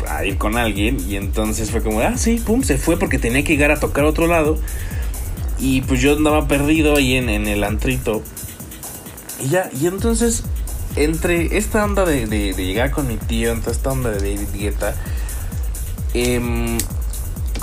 a 0.09 0.25
ir 0.25 0.39
con 0.39 0.57
alguien. 0.57 0.99
Y 1.09 1.17
entonces 1.17 1.71
fue 1.71 1.83
como, 1.83 2.01
ah, 2.01 2.17
sí, 2.17 2.43
pum, 2.45 2.63
se 2.63 2.79
fue 2.79 2.99
porque 2.99 3.19
tenía 3.19 3.45
que 3.45 3.53
llegar 3.55 3.71
a 3.71 3.81
tocar 3.81 4.05
a 4.05 4.09
otro 4.09 4.27
lado. 4.27 4.59
Y 5.59 5.81
pues 5.83 6.01
yo 6.01 6.17
andaba 6.17 6.49
perdido 6.49 6.97
ahí 6.97 7.15
en, 7.15 7.29
en 7.29 7.47
el 7.47 7.65
antrito. 7.65 8.23
Y 9.41 9.49
ya, 9.49 9.71
y 9.79 9.87
entonces, 9.87 10.43
entre 10.97 11.57
esta 11.59 11.85
onda 11.85 12.05
de, 12.05 12.27
de, 12.27 12.53
llegar 12.55 12.91
con 12.91 13.07
mi 13.07 13.17
tío, 13.17 13.53
entre 13.53 13.73
esta 13.73 13.93
onda 13.93 14.11
de 14.11 14.19
David 14.19 14.49
Guetta, 14.55 14.95
eh, 16.15 16.79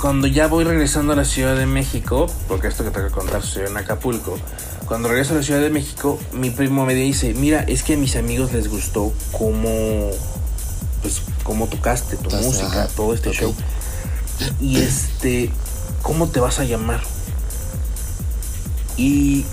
cuando 0.00 0.26
ya 0.26 0.48
voy 0.48 0.64
regresando 0.64 1.14
a 1.14 1.16
la 1.16 1.24
Ciudad 1.24 1.56
de 1.56 1.66
México, 1.66 2.26
porque 2.46 2.68
esto 2.68 2.84
que 2.84 2.90
tengo 2.90 3.08
que 3.08 3.14
contar 3.14 3.42
sucedió 3.42 3.68
en 3.68 3.76
Acapulco, 3.76 4.38
cuando 4.86 5.08
regreso 5.08 5.32
a 5.32 5.38
la 5.38 5.42
Ciudad 5.42 5.60
de 5.60 5.70
México, 5.70 6.18
mi 6.32 6.50
primo 6.50 6.84
me 6.84 6.94
dice, 6.94 7.32
mira, 7.34 7.60
es 7.60 7.82
que 7.82 7.94
a 7.94 7.96
mis 7.96 8.16
amigos 8.16 8.52
les 8.52 8.68
gustó 8.68 9.12
cómo, 9.32 10.10
pues, 11.00 11.22
cómo 11.42 11.66
tocaste 11.68 12.16
tu 12.16 12.30
música, 12.30 12.86
todo 12.94 13.14
este 13.14 13.32
show. 13.32 13.54
Y 14.60 14.76
este, 14.76 15.50
¿cómo 16.02 16.28
te 16.28 16.40
vas 16.40 16.58
a 16.58 16.64
llamar? 16.64 17.00
Y 18.96 19.46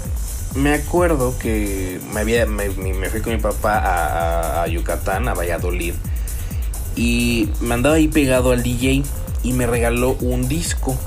me 0.55 0.74
acuerdo 0.74 1.38
que 1.38 2.00
me, 2.13 2.22
había, 2.22 2.46
me, 2.46 2.70
fui 3.10 3.22
con 3.22 3.34
mi 3.34 3.39
papá 3.39 3.77
a, 3.77 4.63
a, 4.63 4.67
Yucatán, 4.67 5.27
a 5.27 5.34
Valladolid, 5.34 5.93
y 6.96 7.50
me 7.62 7.74
andaba 7.74 7.96
ahí 7.96 8.08
pegado 8.08 8.51
al 8.51 8.63
DJ 8.63 9.03
y 9.43 9.53
me 9.53 9.65
regaló 9.65 10.17
un 10.22 10.48
disco. 10.48 10.98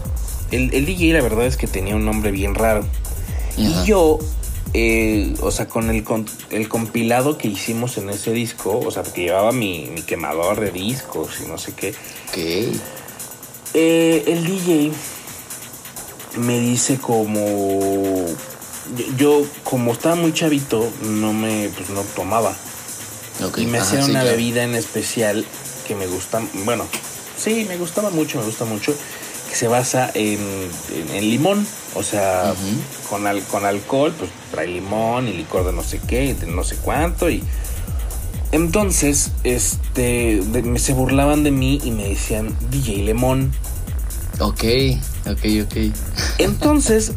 El, 0.51 0.71
DJ 0.71 1.13
la 1.13 1.21
verdad 1.21 1.47
es 1.47 1.57
que 1.57 1.67
tenía 1.67 1.97
un 1.97 2.05
nombre 2.05 2.31
bien 2.31 2.55
raro. 2.55 2.85
Y 3.57 3.73
yo, 3.85 4.19
eh, 4.73 5.35
o 5.41 5.51
sea, 5.51 5.69
con 5.69 5.91
el, 5.91 6.05
el 6.51 6.69
compilado 6.69 7.39
que 7.39 7.49
hicimos 7.49 7.99
en 7.99 8.11
ese 8.11 8.33
disco, 8.33 8.79
o 8.79 8.91
sea, 8.91 9.03
porque 9.03 9.23
llevaba 9.23 9.53
mi, 9.53 9.91
quemador 10.07 10.61
de 10.61 10.71
discos 10.71 11.41
y 11.45 11.49
no 11.49 11.59
sé 11.59 11.73
qué. 11.73 11.95
¿Qué? 12.33 12.73
Eh, 13.75 14.25
el 14.27 14.45
DJ 14.45 14.93
me 16.39 16.59
dice 16.61 16.99
como... 16.99 18.27
Yo, 19.17 19.45
como 19.63 19.93
estaba 19.93 20.15
muy 20.15 20.33
chavito, 20.33 20.91
no 21.03 21.33
me, 21.33 21.71
pues 21.77 21.91
no 21.91 22.03
tomaba. 22.17 22.55
Y 23.57 23.67
me 23.67 23.79
hacía 23.79 24.05
una 24.05 24.23
bebida 24.23 24.63
en 24.63 24.75
especial 24.75 25.45
que 25.87 25.95
me 25.95 26.07
gusta, 26.07 26.41
bueno, 26.65 26.87
Sí, 27.37 27.67
me 27.69 27.77
gustaba 27.77 28.11
mucho, 28.11 28.39
me 28.39 28.45
gusta 28.45 28.65
mucho. 28.65 28.95
Que 29.49 29.57
se 29.57 29.69
basa 29.69 30.11
en, 30.15 30.39
en, 31.13 31.31
limón. 31.31 31.67
O 31.95 32.03
sea, 32.03 32.55
con, 33.09 33.27
al, 33.27 33.43
con 33.45 33.65
alcohol, 33.65 34.13
pues 34.19 34.31
trae 34.51 34.67
limón 34.67 35.29
y 35.29 35.33
licor 35.33 35.65
de 35.65 35.73
no 35.73 35.83
sé 35.83 36.01
qué, 36.07 36.35
de 36.35 36.47
no 36.47 36.65
sé 36.65 36.77
cuánto. 36.77 37.31
Y 37.31 37.43
entonces, 38.53 39.31
este, 39.45 40.43
se 40.77 40.93
burlaban 40.93 41.45
de 41.45 41.51
mí 41.51 41.81
y 41.85 41.91
me 41.91 42.09
decían 42.09 42.57
DJ 42.71 43.05
Lemón. 43.05 43.53
Ok, 44.41 44.65
ok, 45.27 45.45
ok. 45.65 45.77
Entonces, 46.39 47.13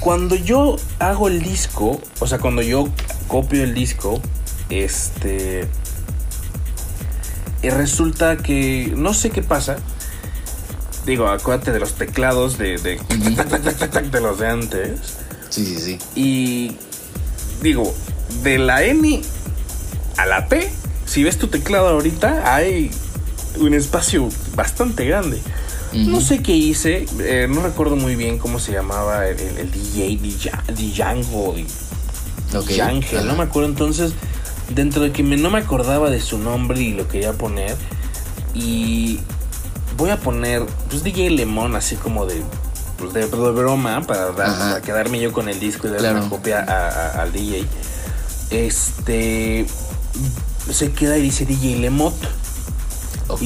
cuando 0.00 0.34
yo 0.34 0.76
hago 0.98 1.28
el 1.28 1.42
disco, 1.42 2.00
o 2.18 2.26
sea, 2.26 2.38
cuando 2.38 2.62
yo 2.62 2.88
copio 3.28 3.62
el 3.62 3.74
disco, 3.74 4.20
este 4.70 5.68
y 7.62 7.68
resulta 7.68 8.36
que 8.38 8.92
no 8.96 9.12
sé 9.12 9.30
qué 9.30 9.42
pasa. 9.42 9.76
Digo, 11.04 11.28
acuérdate 11.28 11.72
de 11.72 11.80
los 11.80 11.94
teclados 11.94 12.58
de, 12.58 12.78
de, 12.78 12.98
de 14.10 14.20
los 14.20 14.38
de 14.38 14.46
antes. 14.46 15.18
Sí, 15.50 15.64
sí, 15.66 15.78
sí. 15.78 15.98
Y 16.14 16.76
digo, 17.62 17.94
de 18.42 18.58
la 18.58 18.84
N 18.84 19.20
a 20.16 20.26
la 20.26 20.48
P, 20.48 20.70
si 21.04 21.22
ves 21.24 21.38
tu 21.38 21.48
teclado 21.48 21.88
ahorita, 21.88 22.54
hay 22.54 22.90
un 23.58 23.74
espacio 23.74 24.28
bastante 24.54 25.04
grande. 25.04 25.40
No 25.92 26.20
sé 26.20 26.42
qué 26.42 26.52
hice, 26.52 27.06
eh, 27.20 27.48
no 27.48 27.62
recuerdo 27.62 27.96
muy 27.96 28.14
bien 28.14 28.38
cómo 28.38 28.60
se 28.60 28.72
llamaba 28.72 29.26
el, 29.26 29.40
el, 29.40 29.70
DJ, 29.70 30.18
Django, 30.72 31.56
okay. 32.54 33.00
no 33.24 33.34
me 33.34 33.42
acuerdo 33.42 33.68
entonces 33.68 34.12
dentro 34.74 35.02
de 35.02 35.12
que 35.12 35.22
me, 35.22 35.36
no 35.36 35.50
me 35.50 35.58
acordaba 35.58 36.10
de 36.10 36.20
su 36.20 36.38
nombre 36.38 36.80
y 36.80 36.92
lo 36.92 37.08
quería 37.08 37.32
poner. 37.32 37.76
Y 38.54 39.20
voy 39.96 40.10
a 40.10 40.16
poner, 40.16 40.64
pues 40.88 41.02
DJ 41.02 41.30
Lemon, 41.30 41.76
así 41.76 41.96
como 41.96 42.26
de, 42.26 42.42
pues 42.98 43.12
de, 43.12 43.26
broma, 43.26 44.02
para, 44.02 44.80
quedarme 44.82 45.20
yo 45.20 45.32
con 45.32 45.48
el 45.48 45.60
disco 45.60 45.88
y 45.88 45.90
darle 45.90 46.12
una 46.12 46.28
copia 46.28 46.60
al 47.20 47.32
DJ. 47.32 47.64
Este 48.50 49.66
se 50.72 50.92
queda 50.92 51.18
y 51.18 51.22
dice 51.22 51.46
DJ 51.46 51.76
Lemot. 51.78 52.14
Ok. 53.28 53.40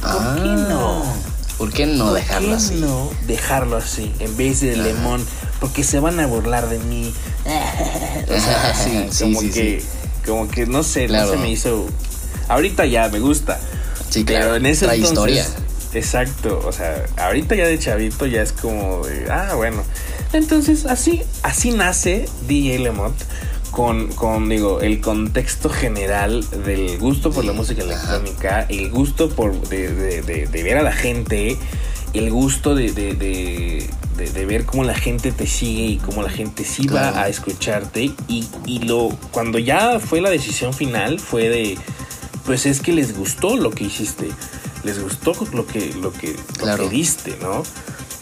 ¿Por 0.00 0.42
qué 0.42 0.48
no? 0.48 1.02
¿Por 1.58 1.72
qué 1.72 1.86
no 1.86 2.12
dejarlo 2.12 2.54
así? 2.54 2.74
no 2.74 3.10
dejarlo 3.26 3.76
así 3.76 4.12
en 4.18 4.36
vez 4.36 4.60
de 4.60 4.76
Lemon? 4.76 5.24
Porque 5.60 5.84
se 5.84 6.00
van 6.00 6.20
a 6.20 6.26
burlar 6.26 6.68
de 6.68 6.78
mí. 6.80 7.14
o 8.24 8.40
sea, 8.40 8.74
sí, 8.74 9.08
como 9.18 9.40
que 9.40 9.82
como 10.26 10.48
que 10.48 10.66
no 10.66 10.82
sé, 10.82 11.08
no 11.08 11.26
se 11.30 11.36
me 11.36 11.50
hizo. 11.50 11.86
Ahorita 12.48 12.84
ya 12.84 13.08
me 13.08 13.20
gusta. 13.20 13.58
Sí, 14.10 14.24
claro. 14.24 14.46
Pero 14.46 14.56
en 14.56 14.66
ese 14.66 14.84
entonces, 14.84 15.08
historia. 15.08 15.46
Exacto, 15.94 16.62
o 16.66 16.72
sea, 16.72 17.06
ahorita 17.16 17.54
ya 17.54 17.66
de 17.66 17.78
chavito 17.78 18.26
ya 18.26 18.42
es 18.42 18.52
como 18.52 19.06
de, 19.06 19.30
ah, 19.30 19.54
bueno. 19.54 19.82
Entonces, 20.32 20.84
así, 20.84 21.22
así 21.42 21.70
nace 21.70 22.28
DJ 22.46 22.80
Lemont 22.80 23.16
con, 23.76 24.08
con, 24.08 24.48
digo, 24.48 24.80
el 24.80 25.02
contexto 25.02 25.68
general 25.68 26.42
del 26.64 26.96
gusto 26.96 27.30
por 27.30 27.44
la 27.44 27.52
música 27.52 27.82
electrónica, 27.82 28.64
el 28.70 28.90
gusto 28.90 29.28
por 29.28 29.52
de, 29.68 29.92
de, 30.22 30.46
de, 30.46 30.62
ver 30.62 30.78
a 30.78 30.82
la 30.82 30.92
gente, 30.92 31.58
el 32.14 32.30
gusto 32.30 32.74
de, 32.74 32.90
de, 32.92 34.46
ver 34.46 34.64
cómo 34.64 34.82
la 34.82 34.94
gente 34.94 35.30
te 35.30 35.46
sigue 35.46 35.84
y 35.88 35.96
cómo 35.98 36.22
la 36.22 36.30
gente 36.30 36.64
sí 36.64 36.86
va 36.86 37.20
a 37.20 37.28
escucharte. 37.28 38.12
Y, 38.28 38.48
y, 38.64 38.78
lo 38.78 39.10
cuando 39.30 39.58
ya 39.58 40.00
fue 40.00 40.22
la 40.22 40.30
decisión 40.30 40.72
final, 40.72 41.20
fue 41.20 41.50
de 41.50 41.78
pues 42.46 42.64
es 42.64 42.80
que 42.80 42.94
les 42.94 43.14
gustó 43.14 43.58
lo 43.58 43.72
que 43.72 43.84
hiciste. 43.84 44.30
Les 44.84 45.02
gustó 45.02 45.34
lo 45.52 45.66
que, 45.66 45.92
lo 46.00 46.14
que, 46.14 46.34
lo 46.64 46.88
diste, 46.88 47.36
¿no? 47.42 47.62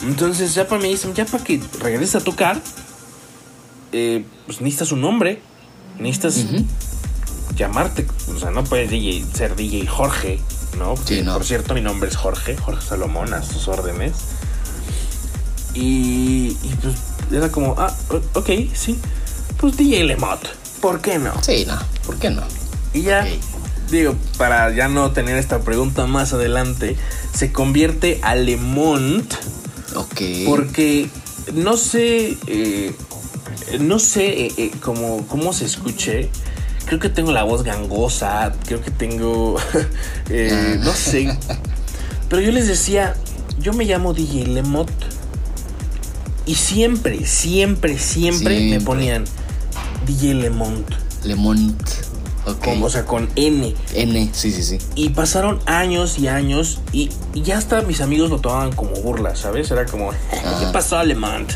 Entonces 0.02 0.52
ya 0.52 0.66
para 0.66 0.82
mí 0.82 0.88
dicen, 0.88 1.14
ya 1.14 1.26
para 1.26 1.44
que 1.44 1.61
regreses 1.78 2.16
a 2.16 2.20
tocar, 2.25 2.61
eh, 3.97 4.25
pues 4.47 4.61
necesitas 4.61 4.91
un 4.91 5.03
nombre, 5.03 5.41
necesitas 6.01 6.45
llamarte, 7.55 8.05
o 8.35 8.39
sea, 8.41 8.51
no 8.51 8.65
puedes 8.65 8.91
ser 9.33 9.55
DJ 9.55 9.87
Jorge, 9.87 10.41
¿no? 10.77 10.95
Por 10.97 11.45
cierto, 11.45 11.75
mi 11.75 11.81
nombre 11.81 12.11
es 12.11 12.17
Jorge, 12.17 12.57
Jorge 12.57 12.85
Salomón, 12.85 13.33
a 13.33 13.43
sus 13.45 13.69
órdenes. 13.69 14.15
Y, 15.75 16.57
y 16.61 16.75
pues 16.83 16.97
era 17.31 17.53
como, 17.53 17.77
ah, 17.79 17.97
ok, 18.35 18.51
sí. 18.73 18.99
Pues 19.59 19.77
DJ 19.77 20.03
Lemot, 20.03 20.41
¿por 20.81 21.01
qué 21.01 21.21
no? 21.21 21.33
Sí, 21.41 21.65
no, 21.65 21.79
¿por 22.05 22.19
qué 22.19 22.31
no? 22.31 22.43
Y 22.93 23.03
ya, 23.03 23.25
digo, 23.93 24.17
para 24.39 24.75
ya 24.75 24.89
no 24.89 25.13
tener 25.13 25.39
esta 25.39 25.61
pregunta 25.61 26.07
más 26.09 26.33
adelante, 26.33 26.97
se 27.33 27.53
convierte 27.53 28.19
a 28.23 28.35
Lemont. 28.35 29.33
Ok. 29.95 30.21
Porque 30.47 31.09
no 31.53 31.77
sé, 31.77 32.37
eh, 32.49 32.93
no 33.80 33.99
sé 33.99 34.47
eh, 34.47 34.52
eh, 34.56 34.71
cómo, 34.80 35.26
cómo 35.26 35.52
se 35.52 35.64
escuche. 35.64 36.30
Creo 36.87 37.00
que 37.00 37.09
tengo 37.09 37.33
la 37.33 37.44
voz 37.44 37.62
gangosa, 37.62 38.52
creo 38.66 38.83
que 38.83 38.90
tengo, 38.90 39.56
ah. 39.59 39.87
no 40.80 40.92
sé. 40.92 41.37
Pero 42.28 42.42
yo 42.42 42.52
les 42.52 42.66
decía, 42.66 43.14
yo 43.59 43.73
me 43.73 43.85
llamo 43.85 44.12
DJ 44.12 44.47
Lemot. 44.47 44.90
Y 46.47 46.56
siempre, 46.56 47.25
siempre, 47.25 47.99
siempre, 47.99 48.68
me 48.68 48.80
ponían 48.80 49.25
DJ 50.06 50.35
Lemont. 50.35 50.87
Lemont. 51.25 51.83
Okay. 52.47 52.83
o 52.83 52.90
sea, 52.90 53.06
con 53.06 53.30
N. 53.37 53.75
N, 53.94 54.30
sí, 54.35 54.52
sí, 54.52 54.62
sí. 54.62 54.78
Y 54.94 55.11
pasaron 55.11 55.61
años 55.64 56.18
y 56.18 56.28
años 56.28 56.80
y, 56.92 57.09
ya 57.33 57.56
hasta 57.56 57.80
mis 57.80 58.02
amigos 58.02 58.28
lo 58.28 58.38
tomaban 58.38 58.73
como 58.73 58.90
burla, 58.97 59.35
¿sabes? 59.35 59.71
Era 59.71 59.87
como, 59.87 60.11
¿qué 60.61 60.66
pasó, 60.71 61.02
Lemont? 61.02 61.52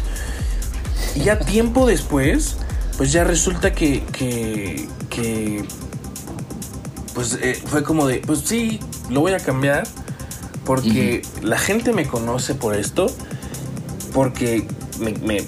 Y 1.19 1.25
ya 1.25 1.39
tiempo 1.41 1.85
después, 1.87 2.57
pues 2.97 3.11
ya 3.11 3.25
resulta 3.25 3.73
que, 3.73 4.05
que, 4.13 4.89
que 5.11 5.65
pues 7.13 7.37
eh, 7.43 7.61
fue 7.67 7.83
como 7.83 8.07
de, 8.07 8.19
pues 8.19 8.43
sí, 8.45 8.79
lo 9.11 9.21
voy 9.21 9.33
a 9.33 9.41
cambiar 9.41 9.85
porque 10.65 11.23
la 11.43 11.59
gente 11.59 11.93
me 11.93 12.07
conoce 12.07 12.55
por 12.55 12.77
esto 12.77 13.09
porque 14.13 14.65
me, 15.01 15.45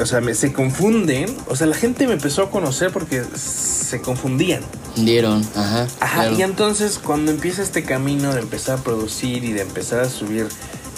o 0.00 0.06
sea, 0.06 0.20
me, 0.20 0.34
se 0.34 0.52
confunden. 0.52 1.26
O 1.46 1.54
sea, 1.54 1.68
la 1.68 1.76
gente 1.76 2.08
me 2.08 2.14
empezó 2.14 2.42
a 2.42 2.50
conocer 2.50 2.90
porque 2.90 3.22
se 3.22 4.00
confundían. 4.00 4.62
Dieron, 4.96 5.46
ajá. 5.54 5.86
Ajá, 6.00 6.30
y 6.32 6.42
entonces 6.42 6.98
cuando 6.98 7.30
empieza 7.30 7.62
este 7.62 7.84
camino 7.84 8.34
de 8.34 8.40
empezar 8.40 8.80
a 8.80 8.82
producir 8.82 9.44
y 9.44 9.52
de 9.52 9.62
empezar 9.62 10.00
a 10.00 10.08
subir 10.08 10.48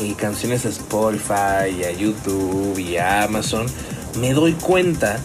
eh, 0.00 0.14
canciones 0.16 0.64
a 0.64 0.70
Spotify, 0.70 1.70
y 1.78 1.84
a 1.84 1.92
YouTube 1.92 2.78
y 2.78 2.96
a 2.96 3.24
Amazon, 3.24 3.66
me 4.20 4.32
doy 4.32 4.52
cuenta 4.52 5.20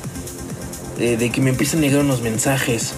eh, 1.00 1.18
de 1.18 1.32
que 1.32 1.42
me 1.42 1.50
empiezan 1.52 1.80
a 1.80 1.82
llegar 1.84 2.02
unos 2.02 2.22
mensajes 2.22 2.94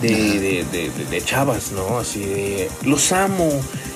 de, 0.00 0.08
de, 0.08 0.64
de, 0.72 1.04
de, 1.10 1.24
chavas, 1.24 1.72
¿no? 1.72 1.98
Así 1.98 2.20
de, 2.20 2.70
los 2.82 3.12
amo, 3.12 3.48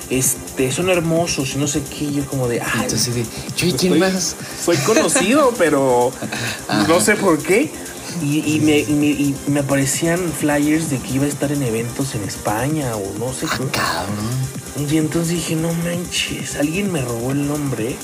este, 0.09 0.71
son 0.71 0.89
hermosos 0.89 1.55
y 1.55 1.57
no 1.57 1.67
sé 1.67 1.81
qué, 1.81 2.11
yo 2.11 2.25
como 2.25 2.47
de, 2.47 2.61
ay, 2.61 2.83
Entonces, 2.83 3.15
de, 3.15 3.25
yo 3.57 3.67
y 3.67 3.73
quién 3.73 3.99
más. 3.99 4.35
soy 4.63 4.77
conocido, 4.77 5.53
pero 5.57 6.11
no 6.87 7.01
sé 7.01 7.15
por 7.15 7.41
qué. 7.41 7.71
Y, 8.21 8.55
y, 8.55 8.59
me, 8.61 8.79
y, 8.79 8.93
me, 8.93 9.07
y, 9.07 9.35
me, 9.47 9.59
aparecían 9.59 10.19
flyers 10.31 10.89
de 10.89 10.99
que 10.99 11.15
iba 11.15 11.25
a 11.25 11.27
estar 11.27 11.51
en 11.51 11.61
eventos 11.63 12.15
en 12.15 12.23
España 12.23 12.95
o 12.95 13.19
no 13.19 13.33
sé 13.33 13.45
ah, 13.49 13.57
qué. 13.57 13.65
Cabrón. 13.77 14.89
Y 14.89 14.97
entonces 14.97 15.35
dije, 15.35 15.55
no 15.55 15.73
manches, 15.73 16.55
alguien 16.55 16.91
me 16.91 17.01
robó 17.01 17.31
el 17.31 17.47
nombre. 17.47 17.97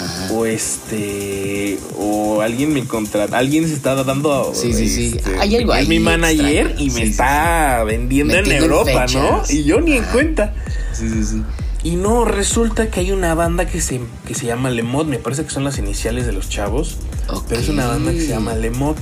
Ajá. 0.00 0.32
O 0.32 0.46
este. 0.46 1.78
O 1.98 2.40
alguien 2.40 2.72
me 2.72 2.84
contrata. 2.86 3.38
Alguien 3.38 3.66
se 3.68 3.74
está 3.74 3.94
dando. 4.02 4.52
Sí, 4.54 4.72
sí, 4.72 4.88
sí. 4.88 5.14
este, 5.16 5.38
Hay 5.38 5.56
algo 5.56 5.72
es 5.74 5.80
ahí 5.80 5.86
mi 5.88 5.98
manager 6.00 6.66
extraño. 6.68 6.80
y 6.80 6.90
me 6.90 6.90
Sí, 7.00 7.02
sí, 7.06 7.10
está 7.10 7.84
vendiendo 7.84 8.34
en 8.34 8.42
Metiendo 8.42 8.64
en 8.66 8.72
Europa, 8.72 9.06
¿no? 9.12 9.42
Y 9.48 9.64
yo 9.64 9.80
ni 9.80 9.94
en 9.96 10.04
cuenta. 10.04 10.54
Sí, 10.92 11.08
sí, 11.08 11.24
sí. 11.24 11.42
Y 11.82 11.96
no, 11.96 12.24
resulta 12.26 12.90
que 12.90 13.00
hay 13.00 13.10
una 13.12 13.34
banda 13.34 13.66
que 13.66 13.80
se, 13.80 14.00
que 14.26 14.34
se 14.34 14.46
llama 14.46 14.70
Lemot. 14.70 15.06
Me 15.06 15.18
parece 15.18 15.44
que 15.44 15.50
son 15.50 15.64
las 15.64 15.78
iniciales 15.78 16.26
de 16.26 16.32
los 16.32 16.48
chavos. 16.48 16.96
Ok. 17.28 17.44
Pero 17.48 17.60
es 17.60 17.68
una 17.68 17.86
banda 17.86 18.12
que 18.12 18.20
se 18.20 18.28
llama 18.28 18.54
Lemot. 18.54 18.98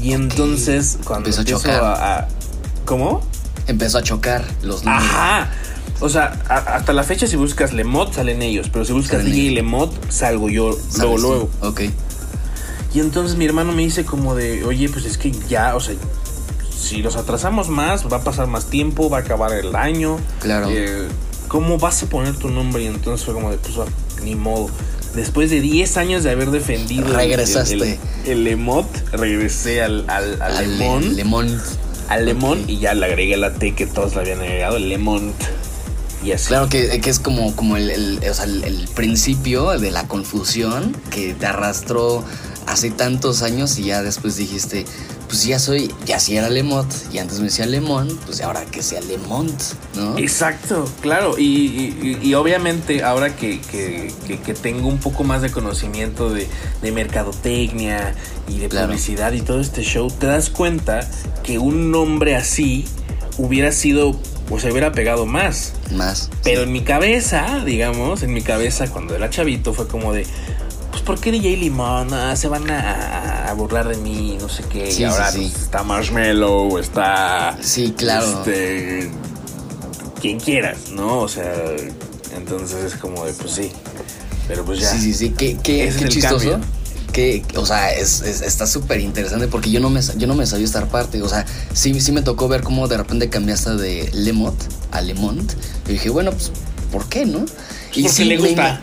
Y 0.00 0.12
entonces, 0.12 0.98
cuando 1.04 1.28
Empezó 1.28 1.40
a 1.40 1.42
empiezo 1.42 1.60
chocar. 1.60 1.82
a, 1.84 2.18
a- 2.20 2.28
¿Cómo? 2.84 3.20
Empezó 3.66 3.98
a 3.98 4.02
chocar 4.02 4.44
los. 4.62 4.86
Ajá. 4.86 5.50
O 6.00 6.08
sea, 6.08 6.40
a- 6.48 6.76
hasta 6.76 6.92
la 6.92 7.02
fecha, 7.02 7.26
si 7.26 7.36
buscas 7.36 7.72
Lemot, 7.72 8.12
salen 8.14 8.40
ellos. 8.42 8.68
Pero 8.72 8.84
si 8.84 8.92
buscas 8.92 9.18
Salen 9.18 9.32
DJ 9.32 9.42
ellos. 9.46 9.54
Lemot, 9.54 10.10
salgo 10.10 10.48
yo 10.48 10.72
¿Sabes 10.72 10.98
luego, 10.98 11.14
tú? 11.16 11.20
luego. 11.22 11.50
Ok. 11.62 11.80
Y 12.94 13.00
entonces 13.00 13.36
mi 13.36 13.44
hermano 13.44 13.72
me 13.72 13.82
dice 13.82 14.04
como 14.04 14.34
de, 14.34 14.64
oye, 14.64 14.88
pues 14.88 15.04
es 15.04 15.18
que 15.18 15.30
ya, 15.48 15.74
o 15.76 15.80
sea, 15.80 15.94
si 16.74 17.02
los 17.02 17.16
atrasamos 17.16 17.68
más, 17.68 18.10
va 18.10 18.18
a 18.18 18.24
pasar 18.24 18.46
más 18.46 18.66
tiempo, 18.66 19.10
va 19.10 19.18
a 19.18 19.20
acabar 19.20 19.52
el 19.52 19.74
año. 19.76 20.18
Claro. 20.40 20.68
Eh, 20.70 21.08
¿Cómo 21.48 21.78
vas 21.78 22.02
a 22.02 22.06
poner 22.06 22.36
tu 22.36 22.48
nombre? 22.50 22.82
Y 22.84 22.86
entonces 22.86 23.24
fue 23.24 23.34
como 23.34 23.50
de, 23.50 23.58
pues, 23.58 23.74
ah, 23.78 23.84
ni 24.22 24.34
modo. 24.34 24.68
Después 25.14 25.50
de 25.50 25.60
10 25.60 25.96
años 25.96 26.22
de 26.22 26.30
haber 26.30 26.50
defendido 26.50 27.08
Regresaste. 27.08 27.74
el, 27.74 27.82
el, 27.82 27.98
el 28.26 28.44
Lemot, 28.44 28.86
regresé 29.12 29.82
al, 29.82 30.04
al, 30.08 30.40
al 30.40 30.56
Al 30.58 30.78
Lemón. 30.78 31.16
Lemón. 31.16 31.62
al 32.08 32.24
Lemón 32.26 32.60
Ok. 32.62 32.68
y 32.68 32.78
ya 32.78 32.94
le 32.94 33.06
agregué 33.06 33.36
la 33.36 33.54
T 33.54 33.74
que 33.74 33.86
todos 33.86 34.14
le 34.14 34.20
habían 34.20 34.40
agregado, 34.40 34.76
el 34.76 34.88
Lemont. 34.88 35.34
Y 36.24 36.32
así. 36.32 36.48
Claro 36.48 36.68
que, 36.68 37.00
que 37.00 37.10
es 37.10 37.20
como, 37.20 37.54
como 37.54 37.76
el, 37.76 37.90
el- 37.90 38.20
o 38.28 38.34
sea, 38.34 38.44
el, 38.44 38.64
el 38.64 38.88
principio 38.88 39.78
de 39.78 39.90
la 39.90 40.08
confusión 40.08 40.96
que 41.10 41.34
te 41.34 41.46
arrastró 41.46 42.24
hace 42.66 42.90
tantos 42.90 43.42
años 43.42 43.78
y 43.78 43.84
ya 43.84 44.02
después 44.02 44.36
dijiste, 44.36 44.84
pues 45.28 45.44
ya 45.44 45.58
soy, 45.58 45.90
ya 46.04 46.18
sí 46.20 46.36
era 46.36 46.50
Lemot 46.50 46.86
y 47.12 47.18
antes 47.18 47.38
me 47.38 47.44
decía 47.46 47.64
Lemón, 47.66 48.18
pues 48.26 48.40
ahora 48.42 48.64
que 48.66 48.82
sea 48.82 49.00
Lemont, 49.00 49.58
¿no? 49.94 50.18
Exacto, 50.18 50.86
claro. 51.00 51.38
Y, 51.38 51.44
y- 51.44 52.18
y 52.22 52.34
obviamente 52.34 53.02
ahora 53.04 53.34
que, 53.36 53.60
que- 53.60 54.12
que- 54.26 54.38
que 54.40 54.54
tengo 54.54 54.88
un 54.88 54.98
poco 54.98 55.24
más 55.24 55.40
de 55.40 55.50
conocimiento 55.50 56.30
de, 56.30 56.46
de 56.82 56.92
mercadotecnia 56.92 58.14
y 58.48 58.58
de 58.58 58.68
Claro. 58.68 58.88
publicidad 58.88 59.32
y 59.32 59.40
todo 59.40 59.60
este 59.60 59.82
show, 59.82 60.10
te 60.10 60.26
das 60.26 60.50
cuenta 60.50 61.08
que 61.42 61.58
un 61.58 61.90
nombre 61.90 62.36
así 62.36 62.84
hubiera 63.38 63.72
sido, 63.72 64.18
o 64.50 64.58
se 64.58 64.70
hubiera 64.70 64.92
pegado 64.92 65.26
más. 65.26 65.74
Más. 65.92 66.30
Pero 66.42 66.62
en 66.62 66.72
mi 66.72 66.82
cabeza, 66.82 67.62
digamos, 67.64 68.22
en 68.22 68.32
mi 68.32 68.42
cabeza 68.42 68.88
cuando 68.88 69.14
era 69.14 69.30
chavito 69.30 69.74
fue 69.74 69.86
como 69.88 70.12
de, 70.12 70.26
pues 70.90 71.02
¿por 71.02 71.20
qué 71.20 71.32
DJ 71.32 71.56
Limón? 71.56 72.12
Ah, 72.14 72.34
se 72.36 72.48
van 72.48 72.70
a, 72.70 73.48
a 73.48 73.52
burlar 73.54 73.88
de 73.88 73.96
mí, 73.98 74.38
no 74.40 74.48
sé 74.48 74.64
qué. 74.70 74.90
Sí, 74.90 75.02
y 75.02 75.04
ahora 75.04 75.30
sí, 75.30 75.48
pues, 75.50 75.62
está 75.64 75.82
Marshmallow, 75.82 76.78
está... 76.78 77.58
Sí, 77.60 77.94
claro. 77.96 78.38
Este, 78.40 79.10
quien 80.20 80.40
quieras, 80.40 80.90
¿no? 80.92 81.20
O 81.20 81.28
sea, 81.28 81.52
entonces 82.36 82.92
es 82.92 82.94
como 82.98 83.24
de, 83.24 83.32
pues 83.34 83.52
sí. 83.52 83.70
Pero 84.46 84.64
pues 84.64 84.80
ya. 84.80 84.90
Sí, 84.90 84.98
sí, 85.00 85.14
sí, 85.14 85.30
qué, 85.30 85.54
qué, 85.56 85.62
qué 85.62 85.88
es 85.88 86.00
el 86.00 86.08
chistoso. 86.08 86.50
cambio. 86.50 86.77
Que, 87.18 87.42
o 87.56 87.66
sea, 87.66 87.90
es, 87.92 88.20
es- 88.20 88.42
está 88.42 88.64
súper 88.64 89.00
interesante 89.00 89.48
porque 89.48 89.70
yo 89.72 89.80
no, 89.80 89.90
me, 89.90 90.00
yo 90.16 90.28
no 90.28 90.36
me 90.36 90.46
sabía 90.46 90.64
esta 90.66 90.86
parte. 90.86 91.20
O 91.22 91.28
sea, 91.28 91.44
sí, 91.72 92.00
sí 92.00 92.12
me 92.12 92.22
tocó 92.22 92.46
ver 92.46 92.62
cómo 92.62 92.86
de 92.86 92.96
repente 92.96 93.28
cambiaste 93.28 93.74
de 93.74 94.08
Lemot 94.12 94.54
a 94.92 95.00
Lemont. 95.00 95.52
Y 95.88 95.92
dije, 95.94 96.10
bueno, 96.10 96.30
pues, 96.30 96.52
¿por 96.92 97.08
qué, 97.08 97.26
no? 97.26 97.44
porque 98.02 98.24
le 98.24 98.36
me 98.36 98.42
gusta. 98.48 98.80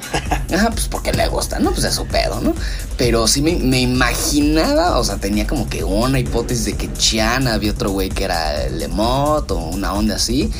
Ajá, 0.54 0.72
pues 0.72 0.88
porque 0.90 1.14
le 1.14 1.28
gusta, 1.30 1.60
¿no? 1.60 1.72
Pues 1.72 1.86
es 1.86 1.96
su 1.96 2.06
pedo, 2.08 2.42
¿no? 2.42 2.54
Pero 2.98 3.26
sí 3.30 3.42
me, 3.42 3.56
me 3.56 3.80
imaginaba, 3.80 5.00
o 5.00 5.04
sea, 5.06 5.16
tenía 5.16 5.48
como 5.48 5.70
que 5.70 5.86
una 5.86 6.20
hipótesis 6.20 6.66
de 6.66 6.74
que 6.74 6.92
Chiana 6.92 7.54
había 7.54 7.72
otro 7.72 7.92
güey 7.92 8.10
que 8.10 8.26
era 8.26 8.68
Lemot 8.68 9.50
o 9.52 9.58
una 9.60 9.94
onda 9.94 10.16
así. 10.16 10.52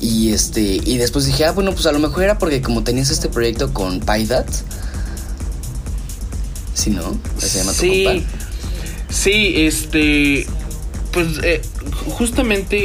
Y 0.00 0.32
este, 0.32 0.60
y 0.60 0.98
después 0.98 1.24
dije, 1.26 1.46
ah, 1.46 1.52
bueno, 1.52 1.72
pues 1.72 1.86
a 1.86 1.92
lo 1.92 1.98
mejor 1.98 2.22
era 2.22 2.38
porque 2.38 2.62
como 2.62 2.84
tenías 2.84 3.10
este 3.10 3.28
proyecto 3.28 3.72
con 3.74 3.98
PyDat. 3.98 4.46
Sí, 6.84 6.90
¿no? 6.90 7.18
Se 7.38 7.58
llama 7.58 7.72
tu 7.72 7.78
sí, 7.80 8.04
compa. 8.04 8.28
sí, 9.08 9.54
este, 9.56 10.46
pues 11.12 11.26
eh, 11.42 11.62
justamente 12.10 12.76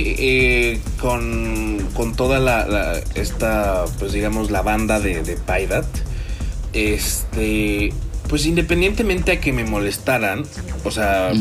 eh, 0.73 0.81
con, 1.01 1.85
con 1.93 2.15
toda 2.15 2.39
la, 2.39 2.65
la- 2.67 2.99
esta, 3.15 3.83
pues 3.99 4.13
digamos, 4.13 4.51
la 4.51 4.61
banda 4.61 4.99
de, 5.01 5.21
de 5.23 5.35
Pydat, 5.35 5.85
este, 6.73 7.91
pues 8.27 8.45
independientemente 8.45 9.31
a 9.33 9.39
que 9.41 9.51
me 9.53 9.63
molestaran, 9.63 10.43
o 10.83 10.91
sea, 10.91 11.31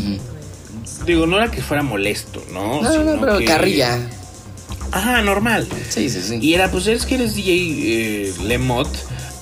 digo, 1.07 1.27
no 1.27 1.37
era 1.37 1.51
que 1.51 1.63
fuera 1.63 1.83
molesto, 1.83 2.43
¿no? 2.53 2.83
No, 2.83 2.83
no, 2.83 2.93
Sino 3.13 3.21
pero 3.21 3.39
que- 3.39 3.45
carrilla. 3.45 3.99
Ajá, 4.91 5.21
normal. 5.21 5.69
Sí, 5.91 6.09
sí, 6.09 6.23
sí. 6.23 6.39
Y 6.41 6.55
era, 6.55 6.71
pues 6.71 6.87
es 6.87 7.05
que 7.05 7.17
eres 7.17 7.35
DJ 7.35 7.53
eh, 7.53 8.33
Lemot, 8.45 8.89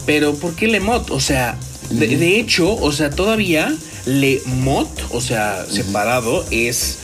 pero 0.05 0.35
¿por 0.35 0.57
qué 0.57 0.67
Lemot? 0.67 1.09
O 1.13 1.21
sea, 1.21 1.57
de, 1.91 2.17
de 2.17 2.41
hecho, 2.41 2.75
o 2.75 2.93
sea, 2.93 3.11
todavía 3.11 3.75
Lemot, 4.07 4.89
o 5.11 5.21
sea, 5.21 5.67
separado, 5.69 6.45
es 6.51 6.99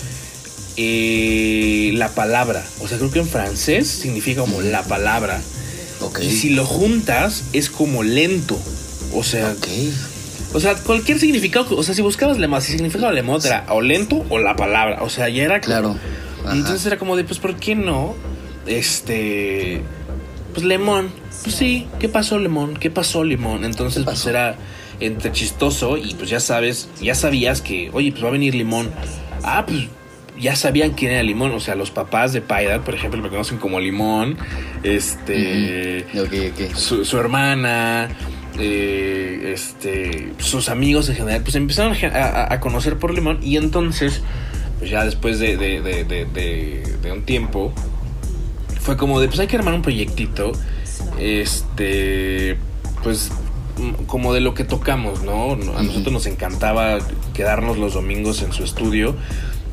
eh, 0.77 1.91
la 1.95 2.09
palabra. 2.11 2.65
O 2.81 2.89
sea, 2.89 2.99
creo 2.99 3.11
que 3.11 3.19
en 3.19 3.29
francés 3.29 3.89
significa 3.89 4.41
como 4.41 4.61
la 4.63 4.83
palabra. 4.85 5.41
Ok. 6.01 6.21
Y 6.23 6.31
si 6.31 6.51
lo 6.51 6.65
juntas, 6.65 7.45
es 7.53 7.71
como 7.71 8.03
lento. 8.03 8.59
O 9.15 9.23
sea, 9.23 9.55
o 10.55 10.61
sea, 10.61 10.75
cualquier 10.77 11.19
significado, 11.19 11.77
o 11.77 11.83
sea, 11.83 11.95
si 11.95 12.03
buscabas 12.03 12.39
Lemot, 12.39 12.63
si 12.63 12.73
significaba 12.73 13.13
Lemot 13.13 13.45
era 13.45 13.67
o 13.71 13.81
lento 13.81 14.25
o 14.31 14.39
la 14.39 14.57
palabra. 14.57 15.03
O 15.03 15.11
sea, 15.11 15.29
ya 15.29 15.43
era 15.45 15.61
Claro. 15.61 15.97
Entonces 16.51 16.85
era 16.87 16.99
como 16.99 17.17
de, 17.17 17.25
pues, 17.25 17.39
¿por 17.39 17.57
qué 17.57 17.75
no? 17.75 18.15
Este. 18.67 19.83
Pues 20.53 20.65
Lemón. 20.65 21.11
Pues 21.43 21.55
sí, 21.57 21.87
¿qué 21.99 22.09
pasó, 22.09 22.39
Lemón? 22.39 22.75
¿Qué 22.77 22.91
pasó, 22.91 23.25
Lemón? 23.25 23.65
Entonces, 23.65 24.01
¿Qué 24.01 24.05
pues 24.05 24.27
era 24.27 24.57
entre 25.01 25.33
chistoso 25.33 25.97
y 25.97 26.15
pues 26.15 26.31
ya 26.31 26.39
sabes, 26.41 26.89
ya 27.01 27.15
sabías 27.15 27.61
que, 27.63 27.91
oye, 27.93 28.13
pues 28.13 28.23
va 28.23 28.29
a 28.29 28.33
venir 28.33 28.55
Limón. 28.55 28.91
Ah, 29.43 29.65
pues 29.67 29.89
ya 30.39 30.55
sabían 30.55 30.93
quién 30.93 31.13
era 31.13 31.23
Limón. 31.23 31.51
O 31.53 31.61
sea, 31.61 31.75
los 31.75 31.91
papás 31.91 32.33
de 32.33 32.41
Pydat, 32.41 32.83
por 32.83 32.95
ejemplo, 32.95 33.21
me 33.21 33.29
conocen 33.29 33.59
como 33.59 33.81
Limón. 33.81 34.37
Este. 34.83 36.07
Su, 36.75 37.05
su 37.05 37.19
hermana. 37.19 38.09
eh, 38.59 39.53
este. 39.55 40.33
Sus 40.39 40.69
amigos 40.69 41.09
en 41.09 41.17
general. 41.17 41.43
Pues 41.43 41.55
empezaron 41.57 41.97
a, 42.15 42.61
conocer 42.61 42.99
por 42.99 43.15
Limón. 43.15 43.39
Y 43.43 43.57
entonces 43.57 44.23
pues 44.79 44.91
ya 44.91 45.05
después 45.05 45.39
de, 45.39 45.57
de- 45.57 45.81
de- 45.81 46.05
de- 46.05 46.25
de- 46.27 46.97
de 47.03 47.13
un 47.13 47.23
tiempo, 47.23 47.73
fue 48.83 48.97
como 48.97 49.21
de, 49.21 49.29
pues 49.29 49.39
hay 49.41 49.47
que 49.47 49.57
armar 49.57 49.75
un 49.75 49.83
proyectito, 49.83 50.53
este, 51.19 52.57
pues 53.03 53.31
como 54.07 54.35
de 54.35 54.41
lo 54.41 54.55
que 54.55 54.65
tocamos, 54.65 55.23
¿no? 55.23 55.53
A 55.77 55.83
nosotros 55.83 56.13
nos 56.13 56.27
encantaba 56.27 56.99
quedarnos 57.35 57.79
los 57.79 57.95
domingos 57.95 58.43
en 58.43 58.53
su 58.53 58.65
estudio 58.65 59.17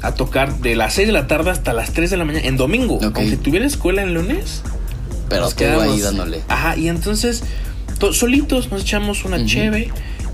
a 0.02 0.14
tocar 0.14 0.60
de 0.60 0.76
las 0.76 0.94
6 0.94 1.08
de 1.08 1.12
la 1.14 1.28
tarde 1.28 1.52
hasta 1.52 1.74
las 1.74 1.92
3 1.92 2.10
de 2.10 2.18
la 2.18 2.24
mañana 2.26 2.46
en 2.48 2.56
domingo, 2.56 2.96
Ok. 2.96 3.18
aunque 3.18 3.36
tuviera 3.38 3.66
escuela 3.66 4.02
en 4.02 4.14
lunes. 4.14 4.62
Pero 5.28 5.42
nos 5.44 5.56
tú 5.56 5.64
ahí 5.66 5.70
quedamos- 5.72 6.02
dándole. 6.02 6.42
Ajá, 6.48 6.78
y 6.78 6.88
entonces 6.88 7.44
to- 8.00 8.14
solitos 8.14 8.72
nos 8.72 8.82
echamos 8.84 9.26
una 9.26 9.46
cheve. 9.46 9.92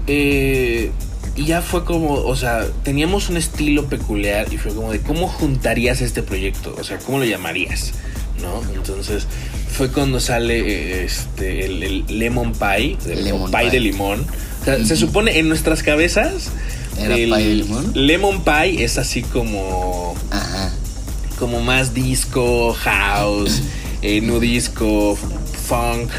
eh, 0.08 0.92
y 1.36 1.46
ya 1.46 1.62
fue 1.64 1.84
como, 1.84 2.14
o 2.14 2.36
sea, 2.36 2.66
teníamos 2.84 3.28
un 3.30 3.38
estilo 3.38 3.88
peculiar 3.88 4.54
y 4.54 4.58
fue 4.58 4.74
como 4.74 4.92
de 4.92 5.00
cómo 5.02 5.28
juntarías 5.28 6.00
este 6.02 6.22
proyecto, 6.22 6.76
o 6.80 6.84
sea, 6.84 7.00
cómo 7.00 7.18
lo 7.18 7.26
llamarías, 7.26 7.94
¿no? 8.41 8.62
Entonces 8.74 9.26
fue 9.71 9.91
cuando 9.91 10.19
sale 10.19 10.60
eh, 10.60 11.04
este 11.06 11.65
el, 11.65 11.84
el 11.84 12.19
lemon 12.19 12.54
pie, 12.54 12.98
el 13.08 13.24
Lemon 13.24 13.52
pie, 13.52 13.62
pie. 13.62 13.71
de 13.71 13.80
limón. 13.80 14.26
O 14.62 14.65
sea, 14.65 14.84
se 14.84 14.95
supone 14.95 15.38
en 15.38 15.48
nuestras 15.48 15.84
cabezas 15.84 16.50
¿Era 16.98 17.15
el 17.15 17.30
pie 17.30 17.48
de 17.48 17.56
limón? 17.56 17.91
Lemon 17.93 18.43
pie 18.43 18.84
es 18.84 18.98
así 18.98 19.21
como 19.21 20.15
Ajá. 20.32 20.71
como 21.38 21.62
más 21.62 21.93
disco, 21.93 22.74
house, 22.74 23.62
eh, 24.02 24.21
no 24.21 24.39
disco, 24.39 25.17
funk. 25.67 26.10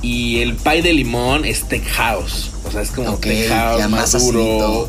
Y 0.00 0.40
el 0.40 0.54
pie 0.56 0.82
de 0.82 0.92
limón 0.92 1.44
es 1.44 1.68
Tech 1.68 1.86
House. 1.90 2.50
O 2.64 2.70
sea, 2.72 2.82
es 2.82 2.90
como 2.90 3.16
Tech 3.18 3.48
House 3.48 3.88
más, 3.88 4.12
duro. 4.12 4.88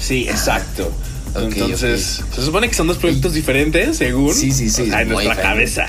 Sí, 0.00 0.28
exacto. 0.28 0.90
Entonces, 1.34 2.22
se 2.34 2.42
supone 2.42 2.68
que 2.68 2.74
son 2.74 2.86
dos 2.86 2.98
proyectos 2.98 3.32
diferentes, 3.32 3.96
según. 3.96 4.34
Sí, 4.34 4.52
sí, 4.52 4.70
sí. 4.70 4.90
en 4.92 5.08
nuestra 5.08 5.36
cabeza. 5.36 5.86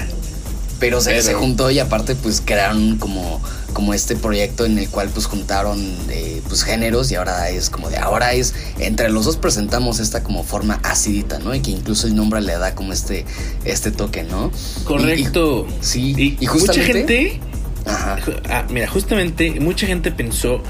Pero 0.79 1.01
se, 1.01 1.21
se, 1.21 1.33
juntó 1.33 1.69
y 1.71 1.79
aparte, 1.79 2.15
pues 2.15 2.41
crearon 2.43 2.97
como, 2.97 3.41
como 3.73 3.93
este 3.93 4.15
proyecto 4.15 4.65
en 4.65 4.79
el 4.79 4.89
cual, 4.89 5.09
pues 5.09 5.25
juntaron 5.25 5.77
eh, 6.09 6.41
pues 6.47 6.63
géneros 6.63 7.11
y 7.11 7.15
ahora 7.15 7.49
es 7.49 7.69
como 7.69 7.89
de 7.89 7.97
ahora 7.97 8.33
es 8.33 8.55
entre 8.79 9.09
los 9.09 9.25
dos 9.25 9.35
presentamos 9.35 9.99
esta 9.99 10.23
como 10.23 10.43
forma 10.43 10.79
acidita, 10.83 11.39
¿no? 11.39 11.53
Y 11.53 11.59
que 11.59 11.71
incluso 11.71 12.07
el 12.07 12.15
nombre 12.15 12.39
le 12.41 12.53
da 12.53 12.75
como 12.75 12.93
este 12.93 13.25
este 13.65 13.91
toque, 13.91 14.23
¿no? 14.23 14.51
Correcto. 14.85 15.67
sí. 15.81 16.37
Y, 16.39 16.45
justamente, 16.45 16.79
mucha 16.79 16.93
gente. 16.93 17.39
Ajá. 17.85 18.17
Ah, 18.49 18.65
mira, 18.69 18.87
justamente 18.87 19.59
mucha 19.59 19.85
gente 19.85 20.11
pensó 20.11 20.63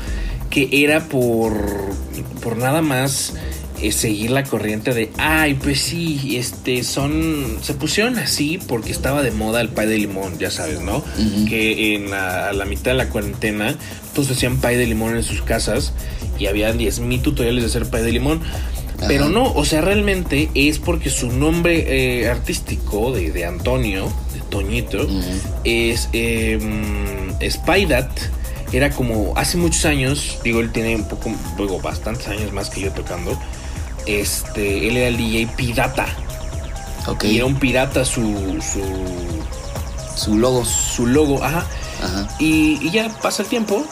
que 0.49 0.69
era 0.71 1.05
por 1.05 1.53
por 2.41 2.57
nada 2.57 2.81
más 2.81 3.33
seguir 3.91 4.31
la 4.31 4.43
corriente 4.43 4.93
de, 4.93 5.09
ay, 5.17 5.55
pues 5.55 5.79
sí, 5.81 6.37
este, 6.37 6.83
son, 6.83 7.57
se 7.61 7.73
pusieron 7.73 8.19
así 8.19 8.59
porque 8.67 8.91
estaba 8.91 9.21
de 9.23 9.31
moda 9.31 9.61
el 9.61 9.69
pie 9.69 9.87
de 9.87 9.97
limón, 9.97 10.37
ya 10.37 10.51
sabes, 10.51 10.81
¿no? 10.81 11.03
Que 11.47 11.95
en 11.95 12.09
la, 12.09 12.49
a 12.49 12.53
la 12.53 12.65
mitad 12.65 12.91
de 12.91 12.97
la 12.97 13.09
cuarentena 13.09 13.75
todos 14.13 14.31
hacían 14.31 14.59
pie 14.59 14.77
de 14.77 14.85
limón 14.85 15.15
en 15.15 15.23
sus 15.23 15.41
casas 15.41 15.93
y 16.37 16.47
había 16.47 16.73
10.000 16.73 17.21
tutoriales 17.21 17.63
de 17.63 17.69
hacer 17.69 17.89
pie 17.89 18.01
de 18.01 18.11
limón. 18.11 18.41
Pero 19.07 19.29
no, 19.29 19.53
o 19.53 19.63
sea, 19.63 19.79
realmente 19.79 20.49
es 20.55 20.77
porque 20.77 21.09
su 21.09 21.31
nombre 21.31 21.85
eh, 22.21 22.29
artístico 22.29 23.13
de, 23.13 23.31
de, 23.31 23.45
Antonio, 23.45 24.11
de 24.33 24.41
Toñito, 24.49 25.07
es 25.63 26.09
eh. 26.11 26.59
Era 28.71 28.91
como 28.91 29.33
hace 29.35 29.57
muchos 29.57 29.85
años, 29.85 30.37
digo, 30.43 30.59
él 30.59 30.71
tiene 30.71 30.95
un 30.95 31.07
poco, 31.07 31.31
luego 31.57 31.79
bastantes 31.79 32.27
años 32.27 32.53
más 32.53 32.69
que 32.69 32.81
yo 32.81 32.91
tocando 32.91 33.39
este, 34.09 34.87
él 34.87 34.97
era 34.97 35.07
el 35.07 35.17
DJ 35.17 35.47
pirata. 35.55 36.05
Y 37.23 37.37
era 37.37 37.45
un 37.45 37.55
pirata 37.55 38.05
su, 38.05 38.59
su. 38.61 38.81
Su 40.15 40.37
logo. 40.37 40.65
Su 40.65 41.07
logo, 41.07 41.43
ajá. 41.43 41.65
Y, 42.39 42.89
ya 42.91 43.09
pasa 43.21 43.43
el 43.43 43.49
tiempo 43.49 43.85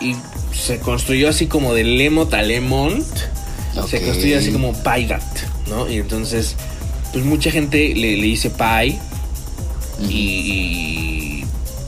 y 0.00 0.16
se 0.54 0.78
construyó 0.78 1.28
así 1.28 1.46
como 1.46 1.74
de 1.74 1.84
Lemot 1.84 2.32
a 2.34 2.42
Lemont. 2.42 3.06
Se 3.88 4.02
construyó 4.02 4.38
así 4.38 4.52
como 4.52 4.72
Pygat, 4.74 5.22
¿no? 5.68 5.88
Y 5.88 5.96
entonces, 5.96 6.56
pues 7.12 7.24
mucha 7.24 7.50
gente 7.50 7.94
le, 7.94 8.16
le 8.16 8.22
dice 8.22 8.50
Py. 8.50 8.98
y, 10.08 11.44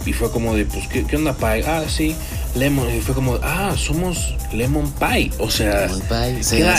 y, 0.06 0.12
fue 0.12 0.30
como 0.30 0.54
de, 0.54 0.64
pues, 0.64 0.86
¿qué, 0.88 1.04
qué 1.04 1.16
onda 1.16 1.34
Py? 1.34 1.62
Ah, 1.66 1.84
sí. 1.88 2.14
Lemon. 2.54 2.94
Y 2.94 3.00
fue 3.00 3.14
como, 3.14 3.38
ah, 3.42 3.74
somos 3.76 4.34
Lemon 4.52 4.90
Pie. 4.92 5.30
O 5.38 5.50
sea, 5.50 5.88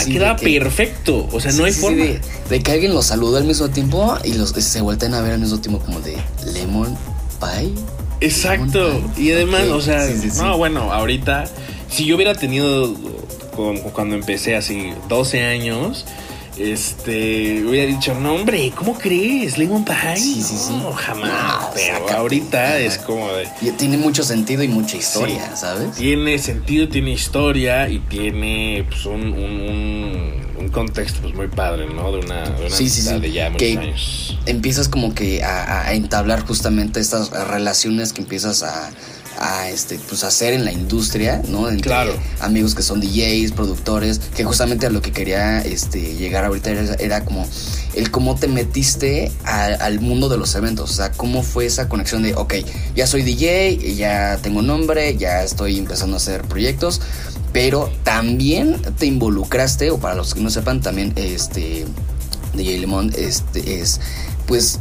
queda, 0.06 0.36
perfecto. 0.36 1.28
O 1.32 1.40
sea, 1.40 1.52
no 1.52 1.64
hay 1.64 1.72
forma. 1.72 2.04
de, 2.48 2.62
que 2.62 2.72
alguien 2.72 2.94
los 2.94 3.06
saludó 3.06 3.36
al 3.36 3.44
mismo 3.44 3.68
tiempo 3.68 4.16
y 4.24 4.34
los 4.34 4.50
se 4.50 4.80
vuelten 4.80 5.14
a 5.14 5.20
ver 5.20 5.32
al 5.32 5.40
mismo 5.40 5.60
tiempo 5.60 5.80
como 5.84 6.00
de 6.00 6.16
Lemon 6.52 6.96
Pie. 7.40 7.72
Exacto. 8.20 9.02
Y 9.16 9.32
además, 9.32 9.68
o 9.68 9.80
sea, 9.80 10.08
no, 10.36 10.56
bueno, 10.56 10.92
ahorita, 10.92 11.44
si 11.90 12.06
yo 12.06 12.16
hubiera 12.16 12.34
tenido, 12.34 12.94
cuando 13.92 14.14
empecé 14.14 14.56
así, 14.56 14.92
12 15.08 15.44
años 15.44 16.06
este, 16.58 17.64
hubiera 17.64 17.86
dicho, 17.86 18.14
no, 18.14 18.34
hombre, 18.34 18.72
¿cómo 18.74 18.96
crees? 18.96 19.58
Lemon 19.58 19.84
Pie. 19.84 20.16
Sí, 20.16 20.42
sí, 20.42 20.56
sí. 20.56 20.72
No, 20.72 20.92
jamás. 20.92 21.68
pero 21.74 22.08
ahorita 22.16 22.78
es 22.78 22.98
como 22.98 23.28
de. 23.32 23.46
Tiene 23.72 23.98
mucho 23.98 24.22
sentido 24.22 24.62
y 24.62 24.68
mucha 24.68 24.96
historia, 24.96 25.54
¿sabes? 25.56 25.96
Tiene 25.96 26.38
sentido, 26.38 26.88
tiene 26.88 27.12
historia 27.12 27.88
y 27.88 27.98
tiene 27.98 28.84
pues, 28.88 29.06
un, 29.06 29.32
un, 29.32 30.32
un, 30.58 30.68
contexto 30.68 31.20
pues, 31.20 31.34
muy 31.34 31.48
padre, 31.48 31.86
¿no? 31.86 32.10
De 32.12 32.18
una, 32.18 32.42
de, 32.50 32.66
una 32.66 33.18
de 33.18 33.32
ya 33.32 33.50
muchos 33.50 33.76
años. 33.76 34.38
Empiezas 34.46 34.88
como 34.88 35.14
que 35.14 35.42
a, 35.42 35.86
a 35.88 35.94
entablar 35.94 36.46
justamente 36.46 37.00
estas 37.00 37.30
relaciones 37.48 38.12
que 38.12 38.22
empiezas 38.22 38.62
a 38.62 38.90
a 39.38 39.68
este 39.68 39.98
pues 40.08 40.24
hacer 40.24 40.52
en 40.52 40.64
la 40.64 40.72
industria, 40.72 41.42
¿no? 41.48 41.68
Entre 41.68 41.82
claro. 41.82 42.12
amigos 42.40 42.74
que 42.74 42.82
son 42.82 43.00
DJs, 43.00 43.52
productores, 43.52 44.18
que 44.18 44.44
justamente 44.44 44.86
a 44.86 44.90
lo 44.90 45.02
que 45.02 45.12
quería 45.12 45.60
este 45.60 46.14
llegar 46.14 46.44
ahorita 46.44 46.70
era, 46.98 47.24
como 47.24 47.46
el 47.94 48.10
cómo 48.10 48.36
te 48.36 48.48
metiste 48.48 49.30
al 49.44 50.00
mundo 50.00 50.28
de 50.28 50.36
los 50.38 50.54
eventos, 50.54 50.90
o 50.90 50.94
sea, 50.94 51.12
cómo 51.12 51.42
fue 51.42 51.66
esa 51.66 51.88
conexión 51.88 52.22
de, 52.22 52.34
ok, 52.34 52.54
ya 52.94 53.06
soy 53.06 53.22
DJ, 53.22 53.94
ya 53.96 54.38
tengo 54.42 54.62
nombre, 54.62 55.16
ya 55.16 55.42
estoy 55.42 55.78
empezando 55.78 56.16
a 56.16 56.18
hacer 56.18 56.42
proyectos, 56.42 57.00
pero 57.52 57.90
también 58.04 58.80
te 58.98 59.06
involucraste, 59.06 59.90
o 59.90 59.98
para 59.98 60.14
los 60.14 60.34
que 60.34 60.40
no 60.40 60.50
sepan, 60.50 60.80
también 60.80 61.12
este 61.16 61.86
DJ 62.54 62.78
Lemon 62.78 63.12
este, 63.16 63.80
es 63.80 64.00
pues 64.46 64.78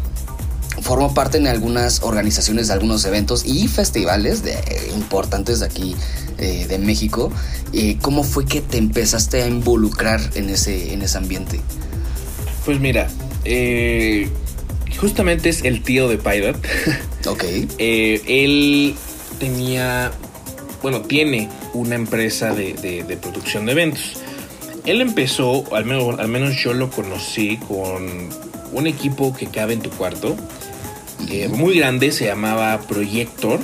formo 0.85 1.15
parte 1.15 1.39
en 1.39 1.47
algunas 1.47 2.03
organizaciones 2.03 2.67
de 2.67 2.73
algunos 2.73 3.03
eventos 3.05 3.43
y 3.43 3.67
festivales 3.67 4.43
de, 4.43 4.55
importantes 4.93 5.59
de 5.61 5.65
aquí 5.65 5.95
eh, 6.37 6.67
de 6.69 6.77
México. 6.77 7.31
Eh, 7.73 7.97
¿Cómo 8.01 8.23
fue 8.23 8.45
que 8.45 8.61
te 8.61 8.77
empezaste 8.77 9.41
a 9.41 9.47
involucrar 9.47 10.21
en 10.35 10.47
ese, 10.51 10.93
en 10.93 11.01
ese 11.01 11.17
ambiente? 11.17 11.59
Pues 12.65 12.79
mira, 12.79 13.07
eh, 13.45 14.29
justamente 14.99 15.49
es 15.49 15.63
el 15.63 15.81
tío 15.81 16.07
de 16.07 16.17
Pilot. 16.17 16.55
Ok. 17.27 17.43
él 17.79 18.93
tenía, 19.39 20.11
bueno, 20.83 21.01
tiene 21.01 21.49
una 21.73 21.95
empresa 21.95 22.53
de, 22.53 23.17
producción 23.19 23.65
de 23.65 23.71
eventos. 23.71 24.17
Él 24.85 25.01
empezó, 25.01 25.63
al 25.75 25.85
menos, 25.85 26.19
al 26.19 26.27
menos 26.27 26.55
yo 26.63 26.75
lo 26.75 26.91
conocí 26.91 27.57
con 27.67 28.29
un 28.73 28.85
equipo 28.85 29.35
que 29.35 29.47
cabe 29.47 29.73
en 29.73 29.79
tu 29.79 29.89
cuarto 29.89 30.35
eh, 31.29 31.47
muy 31.47 31.79
grande, 31.79 32.11
se 32.11 32.25
llamaba 32.25 32.79
Proyector 32.81 33.59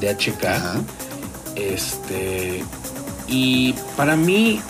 de 0.00 0.14
HK. 0.14 0.84
Este. 1.56 2.62
Y 3.28 3.74
para 3.96 4.16
mí, 4.16 4.60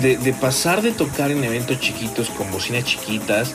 de, 0.00 0.32
pasar 0.40 0.82
de 0.82 0.92
tocar 0.92 1.30
en 1.30 1.44
eventos 1.44 1.78
chiquitos 1.80 2.30
con 2.30 2.50
bocinas 2.50 2.84
chiquitas, 2.84 3.54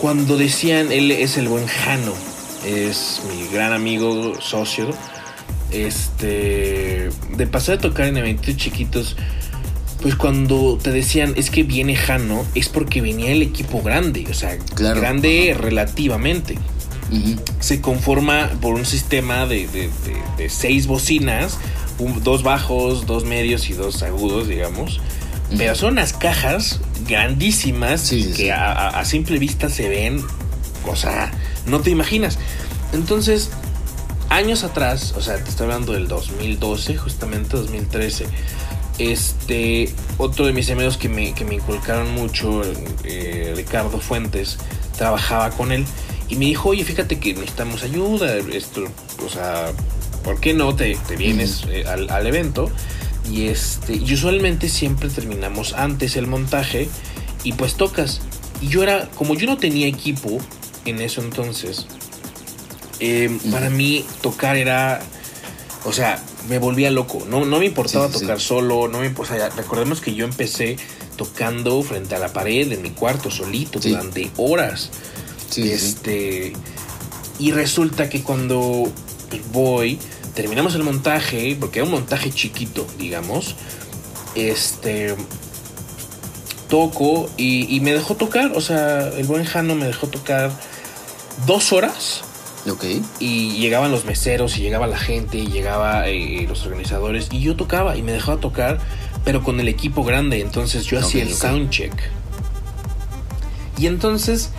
cuando 0.00 0.36
decían 0.36 0.92
él 0.92 1.10
es 1.10 1.36
el 1.36 1.48
buen 1.48 1.66
Jano, 1.66 2.14
es 2.66 3.20
mi 3.30 3.48
gran 3.48 3.72
amigo, 3.72 4.40
socio. 4.40 4.90
Este. 5.70 7.10
De 7.36 7.46
pasar 7.46 7.76
de 7.76 7.88
tocar 7.88 8.06
en 8.06 8.16
eventos 8.16 8.56
chiquitos. 8.56 9.16
Pues 10.02 10.14
cuando 10.14 10.78
te 10.80 10.92
decían 10.92 11.34
es 11.36 11.50
que 11.50 11.64
viene 11.64 11.96
Jano, 11.96 12.46
es 12.54 12.68
porque 12.68 13.00
venía 13.00 13.32
el 13.32 13.42
equipo 13.42 13.82
grande, 13.82 14.24
o 14.30 14.34
sea, 14.34 14.56
grande 14.76 15.56
relativamente 15.58 16.56
se 17.60 17.80
conforma 17.80 18.50
por 18.60 18.74
un 18.74 18.84
sistema 18.84 19.46
de, 19.46 19.90
seis 20.48 20.86
bocinas, 20.86 21.58
dos 22.22 22.42
bajos, 22.42 23.06
dos 23.06 23.24
medios 23.24 23.70
y 23.70 23.74
dos 23.74 24.02
agudos, 24.02 24.48
digamos. 24.48 25.00
Pero 25.56 25.74
son 25.74 25.92
unas 25.92 26.12
cajas 26.12 26.80
grandísimas 27.06 28.10
que 28.36 28.52
a, 28.52 29.04
simple 29.04 29.38
vista 29.38 29.70
se 29.70 29.88
ven, 29.88 30.22
cosa, 30.84 31.30
no 31.66 31.80
te 31.80 31.90
imaginas. 31.90 32.38
Entonces, 32.92 33.50
años 34.28 34.64
atrás, 34.64 35.14
o 35.16 35.22
sea, 35.22 35.42
te 35.42 35.48
estoy 35.48 35.64
hablando 35.64 35.92
del 35.92 36.08
2012, 36.08 36.96
justamente 36.96 37.56
2013, 37.56 38.26
este, 38.98 39.92
otro 40.18 40.46
de 40.46 40.52
mis 40.52 40.70
amigos 40.70 40.96
que 40.96 41.08
me, 41.08 41.32
que 41.32 41.44
me 41.44 41.54
inculcaron 41.54 42.12
mucho, 42.14 42.62
eh, 43.04 43.52
Ricardo 43.56 44.00
Fuentes, 44.00 44.58
trabajaba 44.96 45.50
con 45.50 45.72
él 45.72 45.86
y 46.28 46.36
me 46.36 46.44
dijo, 46.46 46.70
oye, 46.70 46.84
fíjate 46.84 47.18
que 47.18 47.34
necesitamos 47.34 47.82
ayuda, 47.82 48.36
esto, 48.36 48.84
o 49.24 49.28
sea, 49.28 49.72
¿por 50.22 50.40
qué 50.40 50.52
no 50.52 50.74
te, 50.76 50.98
vienes 51.16 51.64
eh, 51.70 51.84
al, 51.86 52.26
evento? 52.26 52.70
Y 53.30 53.46
este, 53.46 53.94
y 53.96 54.12
usualmente 54.12 54.68
siempre 54.68 55.08
terminamos 55.08 55.72
antes 55.72 56.16
el 56.16 56.26
montaje 56.26 56.88
y 57.44 57.52
pues 57.52 57.74
tocas. 57.74 58.20
Y 58.60 58.68
yo 58.68 58.82
era, 58.82 59.08
como 59.10 59.34
yo 59.34 59.46
no 59.46 59.56
tenía 59.56 59.86
equipo 59.86 60.38
en 60.84 61.00
eso 61.00 61.22
entonces, 61.22 61.86
em, 63.00 63.38
para 63.50 63.70
mí 63.70 64.04
tocar 64.20 64.56
era, 64.56 65.00
o 65.84 65.92
sea, 65.92 66.22
me 66.48 66.58
volvía 66.58 66.90
loco. 66.90 67.26
No, 67.28 67.44
no 67.44 67.58
me 67.58 67.66
importaba 67.66 68.08
tocar 68.08 68.40
solo, 68.40 68.88
no 68.88 69.00
me 69.00 69.06
importaba. 69.06 69.48
recordemos 69.50 70.00
que 70.00 70.14
yo 70.14 70.24
empecé 70.26 70.76
tocando 71.16 71.82
frente 71.82 72.14
a 72.14 72.18
la 72.18 72.32
pared 72.32 72.70
en 72.70 72.82
mi 72.82 72.90
cuarto 72.90 73.30
solito 73.30 73.80
durante 73.80 74.30
horas 74.36 74.90
este, 75.56 76.52
Y 77.38 77.52
resulta 77.52 78.08
que 78.08 78.22
cuando 78.22 78.90
voy, 79.52 79.98
terminamos 80.34 80.74
el 80.74 80.82
montaje, 80.82 81.56
porque 81.58 81.80
era 81.80 81.86
un 81.86 81.92
montaje 81.92 82.30
chiquito, 82.30 82.86
digamos. 82.98 83.56
Este. 84.34 85.14
Toco 86.68 87.30
y, 87.38 87.80
me 87.80 87.94
dejó 87.94 88.14
tocar, 88.16 88.52
o 88.54 88.60
sea, 88.60 89.08
el 89.08 89.24
buen 89.24 89.44
Jano 89.44 89.74
me 89.74 89.86
dejó 89.86 90.08
tocar 90.08 90.52
dos 91.46 91.72
horas 91.72 92.24
Ok. 92.66 92.84
Y 93.18 93.52
llegaban 93.52 93.90
los 93.90 94.04
meseros 94.04 94.56
y 94.58 94.60
llegaba 94.60 94.86
la 94.86 94.98
gente 94.98 95.38
y 95.38 95.46
llegaba 95.46 96.08
eh, 96.08 96.44
los 96.48 96.64
organizadores 96.66 97.28
y 97.30 97.40
yo 97.40 97.56
tocaba 97.56 97.96
y 97.96 98.02
me 98.02 98.12
dejaba 98.12 98.40
tocar, 98.40 98.78
pero 99.24 99.42
con 99.42 99.60
el 99.60 99.68
equipo 99.68 100.04
grande. 100.04 100.40
Entonces 100.40 100.84
yo 100.84 100.98
hacía 100.98 101.22
el 101.22 101.32
ok. 101.32 101.38
soundcheck. 101.38 101.92
Y 103.78 103.86
entonces, 103.86 104.50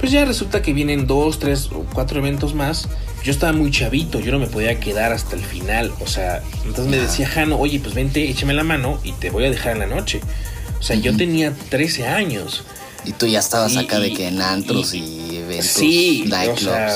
pues 0.00 0.10
ya 0.12 0.24
resulta 0.24 0.62
que 0.62 0.72
vienen 0.72 1.06
dos, 1.06 1.38
tres 1.38 1.68
o 1.72 1.84
cuatro 1.92 2.18
eventos 2.18 2.54
más. 2.54 2.88
Yo 3.22 3.30
estaba 3.32 3.52
muy 3.52 3.70
chavito, 3.70 4.18
yo 4.18 4.32
no 4.32 4.38
me 4.38 4.46
podía 4.46 4.80
quedar 4.80 5.12
hasta 5.12 5.36
el 5.36 5.42
final. 5.42 5.92
O 6.00 6.06
sea, 6.06 6.42
entonces 6.64 6.86
me 6.86 6.96
decía 6.96 7.28
Jano, 7.28 7.58
oye, 7.58 7.78
pues 7.80 7.94
vente, 7.94 8.28
échame 8.30 8.54
la 8.54 8.64
mano 8.64 8.98
y 9.04 9.12
te 9.12 9.28
voy 9.30 9.44
a 9.44 9.50
dejar 9.50 9.72
en 9.74 9.80
la 9.80 9.86
noche. 9.86 10.20
O 10.78 10.82
sea, 10.82 10.96
yo 10.96 11.14
tenía 11.16 11.52
13 11.68 12.06
años. 12.08 12.64
Y 13.04 13.12
tú 13.12 13.26
ya 13.26 13.38
estabas 13.40 13.72
Y- 13.74 13.78
acá 13.78 13.98
de 13.98 14.08
y- 14.08 14.14
que 14.14 14.28
en 14.28 14.40
antros 14.40 14.94
y- 14.94 14.98
y, 14.98 15.36
eventos, 15.36 15.66
Sí, 15.66 16.24
o 16.50 16.56
sea, 16.56 16.88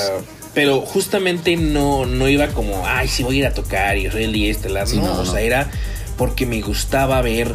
pero 0.55 0.81
justamente 0.81 1.57
no, 1.57 2.05
no 2.07 2.27
iba 2.27 2.47
como, 2.47 2.85
ay, 2.87 3.07
sí 3.07 3.21
voy 3.23 3.35
a 3.37 3.39
ir 3.39 3.45
a 3.47 3.53
tocar 3.53 3.97
y 3.97 4.09
soy 4.09 4.23
el 4.23 4.33
día 4.33 4.49
estelar. 4.51 4.87
Sí, 4.87 4.97
no, 4.97 5.13
no, 5.13 5.21
o 5.21 5.25
sea, 5.25 5.41
era 5.41 5.69
porque 6.17 6.45
me 6.45 6.61
gustaba 6.61 7.21
ver 7.21 7.53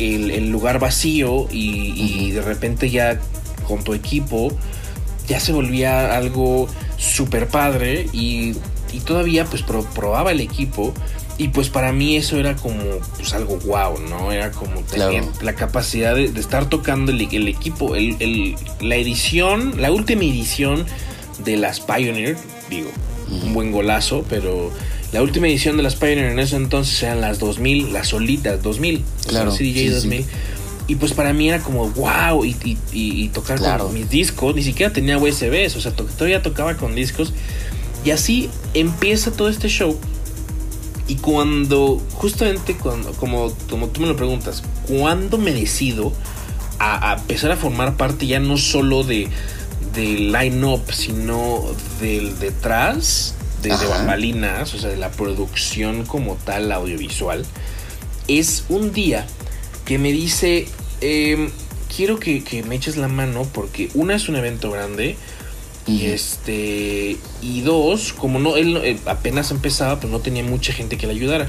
el, 0.00 0.30
el 0.30 0.50
lugar 0.50 0.78
vacío 0.80 1.46
y, 1.50 1.92
y 1.96 2.30
de 2.32 2.42
repente 2.42 2.90
ya 2.90 3.20
con 3.68 3.84
tu 3.84 3.92
equipo 3.94 4.50
ya 5.30 5.40
se 5.40 5.52
volvía 5.52 6.14
algo 6.14 6.68
súper 6.98 7.48
padre 7.48 8.06
y, 8.12 8.54
y 8.92 9.00
todavía 9.04 9.46
pues 9.46 9.62
pro- 9.62 9.86
probaba 9.94 10.32
el 10.32 10.40
equipo. 10.40 10.92
Y 11.38 11.48
pues 11.48 11.70
para 11.70 11.90
mí 11.94 12.16
eso 12.16 12.36
era 12.36 12.54
como 12.56 12.82
pues 13.16 13.32
algo 13.32 13.56
wow, 13.64 13.98
¿no? 14.10 14.30
Era 14.30 14.50
como 14.50 14.82
tener 14.82 15.22
Claro. 15.22 15.32
la 15.40 15.54
capacidad 15.54 16.14
de, 16.14 16.28
de 16.30 16.38
estar 16.40 16.68
tocando 16.68 17.12
el, 17.12 17.22
el 17.34 17.48
equipo, 17.48 17.96
el, 17.96 18.16
el- 18.20 18.56
la 18.82 18.96
edición, 18.96 19.80
la 19.80 19.90
última 19.90 20.22
edición 20.24 20.84
de 21.42 21.56
las 21.56 21.80
Pioneer, 21.80 22.36
digo, 22.68 22.90
un 23.30 23.54
buen 23.54 23.72
golazo, 23.72 24.22
pero 24.28 24.70
la 25.12 25.22
última 25.22 25.48
edición 25.48 25.78
de 25.78 25.82
las 25.82 25.94
Pioneer 25.96 26.30
en 26.32 26.38
ese 26.40 26.56
entonces 26.56 27.02
eran 27.04 27.22
las 27.22 27.38
2000, 27.38 27.90
las 27.90 28.08
solitas 28.08 28.62
2000, 28.62 28.96
o 28.96 29.22
sea, 29.22 29.30
Claro, 29.30 29.50
CDJ 29.52 29.58
sí, 29.62 30.00
sí. 30.02 30.24
2000. 30.90 30.92
Y 30.92 30.94
pues 30.96 31.12
para 31.12 31.32
mí 31.32 31.48
era 31.48 31.60
como 31.60 31.88
wow 31.90 32.44
y, 32.44 32.56
y- 32.92 33.28
tocar 33.28 33.58
Claro. 33.58 33.86
con 33.86 33.94
mis 33.94 34.08
discos, 34.10 34.54
ni 34.54 34.62
siquiera 34.62 34.92
tenía 34.92 35.18
USBs, 35.18 35.76
o 35.76 35.80
sea, 35.80 35.92
to- 35.92 36.04
todavía 36.04 36.42
tocaba 36.42 36.76
con 36.76 36.94
discos. 36.94 37.32
Y 38.04 38.10
así 38.10 38.48
empieza 38.74 39.30
todo 39.30 39.48
este 39.48 39.68
show. 39.68 39.96
Y 41.06 41.16
cuando, 41.16 42.00
justamente 42.14 42.76
cuando, 42.76 43.12
como, 43.12 43.52
como 43.68 43.88
tú 43.88 44.00
me 44.00 44.06
lo 44.06 44.16
preguntas, 44.16 44.62
cuando 44.86 45.38
me 45.38 45.52
decido 45.52 46.12
a, 46.78 47.10
a 47.12 47.16
empezar 47.18 47.50
a 47.52 47.56
formar 47.56 47.96
parte 47.96 48.26
ya 48.26 48.40
no 48.40 48.56
solo 48.56 49.02
de 49.04 49.28
del 49.94 50.30
line-up, 50.32 50.82
sino 50.92 51.64
del 52.00 52.38
detrás, 52.38 53.34
de, 53.62 53.70
de 53.76 53.86
bambalinas, 53.86 54.72
o 54.74 54.78
sea, 54.78 54.88
de 54.88 54.96
la 54.96 55.10
producción 55.10 56.04
como 56.06 56.36
tal 56.36 56.70
audiovisual, 56.70 57.44
es 58.28 58.64
un 58.68 58.92
día 58.92 59.26
que 59.84 59.98
me 59.98 60.12
dice, 60.12 60.68
em, 61.00 61.50
quiero 61.94 62.18
que, 62.18 62.42
que 62.44 62.62
me 62.62 62.76
eches 62.76 62.96
la 62.96 63.08
mano 63.08 63.46
porque 63.52 63.88
una 63.94 64.14
es 64.14 64.28
un 64.28 64.36
evento 64.36 64.70
grande 64.70 65.16
y 65.86 66.06
este 66.06 67.16
y 67.42 67.62
dos, 67.62 68.12
como 68.12 68.38
no 68.38 68.56
él 68.56 68.76
eh, 68.84 68.98
apenas 69.06 69.50
empezaba, 69.50 69.98
pues 69.98 70.12
no 70.12 70.20
tenía 70.20 70.44
mucha 70.44 70.72
gente 70.72 70.96
que 70.98 71.06
le 71.06 71.14
ayudara. 71.14 71.48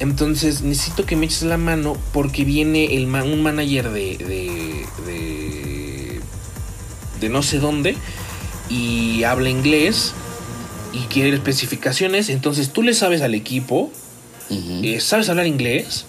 Entonces 0.00 0.62
necesito 0.62 1.04
que 1.06 1.16
me 1.16 1.26
eches 1.26 1.42
la 1.42 1.56
mano 1.58 1.96
porque 2.12 2.44
viene 2.44 2.94
el 2.96 3.06
ma- 3.08 3.24
un 3.24 3.42
manager 3.42 3.90
de, 3.90 4.16
de, 4.16 4.86
de 5.06 6.20
de 7.20 7.28
no 7.28 7.42
sé 7.42 7.58
dónde 7.58 7.96
y 8.70 9.24
habla 9.24 9.50
inglés 9.50 10.12
y 10.92 11.00
quiere 11.12 11.34
especificaciones. 11.34 12.28
Entonces 12.28 12.72
tú 12.72 12.82
le 12.82 12.94
sabes 12.94 13.22
al 13.22 13.34
equipo, 13.34 13.90
eh, 14.50 15.00
sabes 15.00 15.28
hablar 15.28 15.46
inglés 15.48 16.06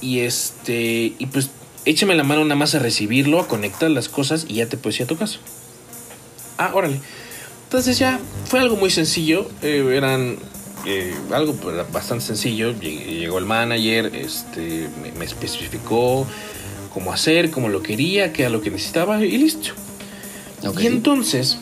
y 0.00 0.20
este 0.20 1.12
y 1.18 1.26
pues 1.26 1.50
échame 1.84 2.14
la 2.14 2.22
mano 2.24 2.44
nada 2.44 2.56
más 2.56 2.74
a 2.74 2.78
recibirlo, 2.78 3.40
a 3.40 3.46
conectar 3.48 3.90
las 3.90 4.08
cosas 4.08 4.46
y 4.48 4.54
ya 4.54 4.66
te 4.66 4.76
puedes 4.76 4.98
ir 5.00 5.04
a 5.04 5.08
tu 5.08 5.16
casa. 5.16 5.38
Ah, 6.58 6.72
órale. 6.74 7.00
Entonces 7.64 7.98
ya 7.98 8.18
fue 8.46 8.60
algo 8.60 8.76
muy 8.76 8.90
sencillo. 8.90 9.48
eh, 9.62 9.92
eran 9.94 10.36
eh, 10.86 11.14
algo 11.32 11.54
pues, 11.54 11.76
bastante 11.92 12.24
sencillo. 12.24 12.72
Lleg- 12.72 13.04
Llegó 13.20 13.38
el 13.38 13.44
manager, 13.46 14.10
este, 14.14 14.88
me, 15.02 15.12
me 15.12 15.24
especificó 15.24 16.26
cómo 16.92 17.12
hacer, 17.12 17.50
cómo 17.50 17.68
lo 17.68 17.82
quería, 17.82 18.32
qué 18.32 18.42
era 18.42 18.50
lo 18.50 18.60
que 18.60 18.70
necesitaba 18.70 19.24
y 19.24 19.38
listo. 19.38 19.70
Y 20.82 20.86
entonces, 20.88 21.58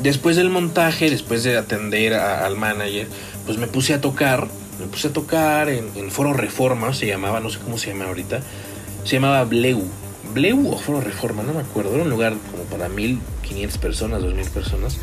después 0.00 0.36
del 0.36 0.50
montaje, 0.50 1.08
después 1.10 1.44
de 1.44 1.56
atender 1.56 2.14
a- 2.14 2.44
al 2.44 2.56
manager, 2.56 3.06
pues 3.46 3.56
me 3.58 3.66
puse 3.66 3.94
a 3.94 4.00
tocar. 4.00 4.48
Me 4.78 4.86
puse 4.86 5.08
a 5.08 5.12
tocar 5.12 5.68
en, 5.68 5.88
en 5.96 6.10
Foro 6.10 6.32
Reforma, 6.32 6.94
se 6.94 7.06
llamaba, 7.06 7.40
no 7.40 7.50
sé 7.50 7.58
cómo 7.58 7.78
se 7.78 7.90
llama 7.90 8.06
ahorita. 8.06 8.40
Se 9.04 9.16
llamaba 9.16 9.44
Bleu. 9.44 9.82
Bleu 10.34 10.70
o 10.70 10.78
Foro 10.78 11.00
Reforma, 11.00 11.42
no 11.42 11.52
me 11.52 11.60
acuerdo. 11.60 11.94
Era 11.94 12.04
un 12.04 12.10
lugar 12.10 12.34
como 12.50 12.64
para 12.64 12.88
1500 12.88 13.78
personas, 13.78 14.22
2000 14.22 14.50
personas. 14.50 14.98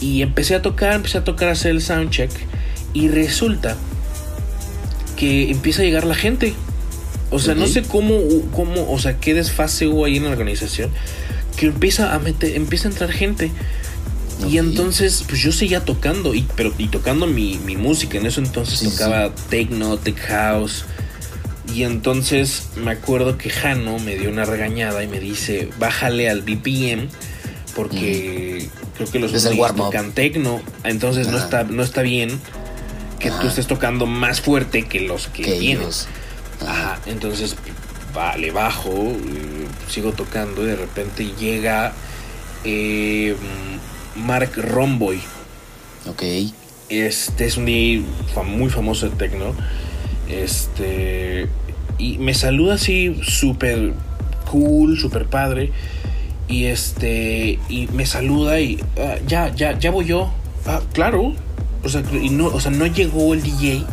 Y 0.00 0.22
empecé 0.22 0.54
a 0.54 0.62
tocar, 0.62 0.94
empecé 0.94 1.18
a 1.18 1.24
tocar, 1.24 1.48
a 1.48 1.52
hacer 1.52 1.72
el 1.72 1.82
soundcheck. 1.82 2.30
Y 2.92 3.08
resulta 3.08 3.76
que 5.16 5.50
empieza 5.50 5.82
a 5.82 5.84
llegar 5.84 6.04
la 6.04 6.14
gente. 6.14 6.54
O 7.30 7.38
sea, 7.38 7.54
no 7.54 7.66
sé 7.66 7.82
cómo, 7.82 8.18
cómo, 8.54 8.90
o 8.90 8.98
sea, 8.98 9.18
qué 9.18 9.34
desfase 9.34 9.88
hubo 9.88 10.04
ahí 10.04 10.16
en 10.16 10.24
la 10.24 10.30
organización. 10.30 10.90
Que 11.56 11.66
empieza 11.66 12.14
a 12.14 12.18
meter, 12.18 12.54
empieza 12.54 12.88
a 12.88 12.92
entrar 12.92 13.10
gente. 13.10 13.50
Y 14.48 14.58
entonces, 14.58 15.24
pues 15.28 15.40
yo 15.40 15.50
seguía 15.52 15.84
tocando, 15.84 16.34
y, 16.34 16.46
pero, 16.56 16.72
y 16.76 16.88
tocando 16.88 17.26
mi, 17.26 17.58
mi 17.58 17.76
música. 17.76 18.18
En 18.18 18.26
eso 18.26 18.40
entonces 18.40 18.78
Sí, 18.78 18.90
tocaba 18.90 19.34
techno, 19.48 19.96
tech 19.96 20.18
house. 20.26 20.84
Y 21.74 21.82
entonces 21.82 22.68
me 22.76 22.92
acuerdo 22.92 23.38
que 23.38 23.50
Jano 23.50 23.98
me 23.98 24.16
dio 24.16 24.30
una 24.30 24.44
regañada 24.44 25.02
y 25.02 25.08
me 25.08 25.18
dice, 25.18 25.68
bájale 25.78 26.30
al 26.30 26.42
BPM 26.42 27.08
porque 27.74 28.68
creo 28.96 29.10
que 29.10 29.18
los 29.18 29.32
warm-up. 29.56 29.86
tocan 29.86 30.12
techno. 30.12 30.62
Entonces 30.84 31.28
no 31.28 31.38
está, 31.38 31.64
no 31.64 31.82
está 31.82 32.02
bien 32.02 32.40
que 33.18 33.30
tú 33.30 33.46
estés 33.48 33.66
tocando 33.66 34.06
más 34.06 34.40
fuerte 34.40 34.84
que 34.84 35.00
los 35.00 35.28
que, 35.28 35.56
ellos. 35.56 36.08
Ajá, 36.66 37.00
entonces 37.06 37.56
va, 38.16 38.36
le 38.36 38.50
bajo, 38.50 39.12
sigo 39.88 40.12
tocando 40.12 40.62
y 40.62 40.66
de 40.66 40.76
repente 40.76 41.32
llega 41.38 41.92
eh, 42.64 43.36
Mark 44.16 44.52
Romboy. 44.56 45.20
Ok. 46.08 46.22
Este 46.88 47.46
es 47.46 47.56
un 47.56 47.66
DJ 47.66 48.04
muy 48.44 48.70
famoso 48.70 49.08
de 49.08 49.16
techno. 49.16 49.54
Este. 50.28 51.48
Y 51.98 52.18
me 52.18 52.34
saluda 52.34 52.74
así 52.74 53.18
súper 53.22 53.92
cool, 54.50 54.98
súper 54.98 55.26
padre. 55.26 55.72
Y 56.48 56.64
este. 56.64 57.58
Y 57.68 57.88
me 57.92 58.06
saluda 58.06 58.60
y. 58.60 58.80
"Ah, 58.98 59.16
ya, 59.26 59.54
ya, 59.54 59.78
ya 59.78 59.90
voy 59.90 60.06
yo. 60.06 60.30
Ah, 60.66 60.80
claro. 60.92 61.34
O 61.82 61.88
sea, 61.88 62.02
y 62.20 62.30
no, 62.30 62.46
o 62.46 62.60
sea, 62.60 62.70
no 62.70 62.86
llegó 62.86 63.34
el 63.34 63.42
DJ 63.42 63.84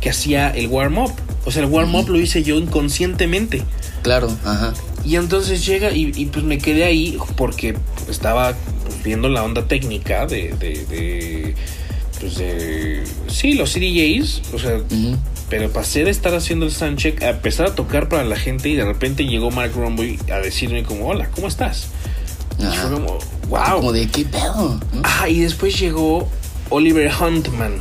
que 0.00 0.10
hacía 0.10 0.50
el 0.50 0.68
warm-up. 0.68 1.12
O 1.44 1.50
sea, 1.50 1.62
el 1.62 1.68
warm-up 1.68 2.08
lo 2.08 2.20
hice 2.20 2.42
yo 2.42 2.56
inconscientemente. 2.56 3.62
Claro, 4.02 4.28
ajá. 4.44 4.74
Y 5.04 5.16
entonces 5.16 5.66
llega 5.66 5.90
y, 5.90 6.12
y, 6.14 6.26
pues 6.26 6.44
me 6.44 6.58
quedé 6.58 6.84
ahí 6.84 7.18
porque 7.36 7.74
estaba 8.08 8.54
viendo 9.02 9.28
la 9.28 9.42
onda 9.42 9.66
técnica 9.66 10.26
de, 10.26 10.52
de, 10.58 10.86
de, 10.86 11.54
pues 12.20 12.36
de 12.36 13.02
sí, 13.28 13.54
los 13.54 13.72
CDJs, 13.72 14.54
o 14.54 14.58
sea, 14.58 14.78
pero 15.48 15.70
pasé 15.70 16.04
de 16.04 16.10
estar 16.10 16.34
haciendo 16.34 16.66
el 16.66 16.72
soundcheck 16.72 17.22
a 17.22 17.30
empezar 17.30 17.66
a 17.66 17.74
tocar 17.74 18.08
para 18.08 18.24
la 18.24 18.36
gente 18.36 18.68
y 18.68 18.74
de 18.74 18.84
repente 18.84 19.24
llegó 19.26 19.50
Mark 19.50 19.72
Romboy 19.74 20.18
a 20.32 20.38
decirme 20.38 20.82
como, 20.82 21.08
hola, 21.08 21.28
¿cómo 21.30 21.48
estás? 21.48 21.88
Y 22.58 22.64
fue 22.76 22.90
como, 22.90 23.18
wow. 23.48 23.76
Como 23.76 23.92
de 23.92 24.06
qué 24.08 24.24
pedo. 24.24 24.80
Ah, 25.02 25.28
y 25.28 25.40
después 25.40 25.78
llegó 25.78 26.28
Oliver 26.70 27.10
Huntman, 27.20 27.74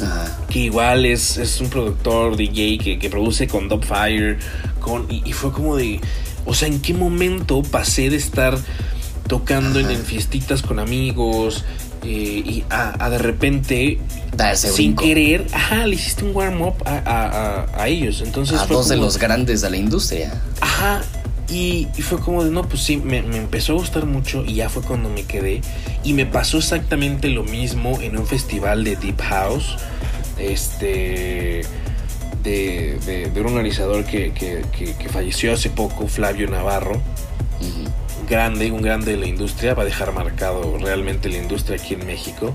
Ajá. 0.00 0.38
que 0.48 0.60
igual 0.60 1.04
es, 1.04 1.36
es 1.36 1.60
un 1.60 1.68
productor 1.68 2.36
DJ 2.36 2.78
que, 2.78 2.98
que 2.98 3.10
produce 3.10 3.48
con 3.48 3.68
Dubfire, 3.68 4.38
con, 4.80 5.06
y, 5.10 5.22
y 5.28 5.32
fue 5.32 5.52
como 5.52 5.76
de, 5.76 6.00
o 6.46 6.54
sea, 6.54 6.68
¿en 6.68 6.80
qué 6.80 6.94
momento 6.94 7.62
pasé 7.62 8.08
de 8.10 8.16
estar 8.16 8.56
tocando 9.28 9.78
en, 9.80 9.86
Ajá. 9.86 9.94
en 9.94 10.02
fiestitas 10.04 10.62
con 10.62 10.78
amigos 10.78 11.64
eh, 12.02 12.06
y 12.44 12.64
a, 12.70 13.02
a 13.04 13.10
de 13.10 13.18
repente, 13.18 13.98
Darse 14.36 14.68
sin 14.68 14.94
brinco. 14.94 15.04
querer, 15.04 15.46
ajá, 15.52 15.86
le 15.86 15.94
hiciste 15.94 16.24
un 16.24 16.34
warm-up 16.36 16.74
a, 16.84 16.96
a- 16.98 17.62
a- 17.78 17.82
a 17.82 17.88
ellos? 17.88 18.20
Entonces 18.24 18.58
A 18.60 18.66
fue 18.66 18.76
dos 18.76 18.88
de 18.88 18.96
los 18.96 19.18
grandes 19.18 19.60
de 19.62 19.70
la 19.70 19.76
industria. 19.78 20.40
Ajá. 20.60 21.02
Y, 21.48 21.88
y 21.96 22.02
fue 22.02 22.18
como 22.20 22.42
de, 22.44 22.50
no, 22.50 22.62
pues 22.66 22.82
sí, 22.82 22.96
me, 22.96 23.22
me 23.22 23.36
empezó 23.36 23.72
a 23.72 23.76
gustar 23.76 24.06
mucho 24.06 24.44
y 24.46 24.54
ya 24.54 24.68
fue 24.70 24.82
cuando 24.82 25.08
me 25.10 25.24
quedé. 25.24 25.60
Y 26.02 26.12
me 26.14 26.24
pasó 26.26 26.58
exactamente 26.58 27.28
lo 27.28 27.44
mismo 27.44 27.98
en 28.00 28.16
un 28.18 28.26
festival 28.26 28.82
de 28.84 28.96
Deep 28.96 29.20
House. 29.22 29.76
Este. 30.38 31.62
De, 32.42 32.98
de- 33.06 33.30
de 33.30 33.40
un 33.40 33.46
organizador 33.46 34.04
que, 34.04 34.32
que- 34.32 34.62
que- 34.76 34.94
que 34.94 35.08
falleció 35.08 35.54
hace 35.54 35.70
poco, 35.70 36.06
Flavio 36.08 36.48
Navarro. 36.50 36.96
Ujú. 37.60 37.88
Grande, 38.26 38.70
un 38.70 38.82
grande 38.82 39.12
de 39.12 39.16
la 39.18 39.26
industria, 39.26 39.74
va 39.74 39.82
a 39.82 39.86
dejar 39.86 40.12
marcado 40.12 40.78
realmente 40.78 41.28
la 41.28 41.38
industria 41.38 41.76
aquí 41.76 41.94
en 41.94 42.06
México. 42.06 42.54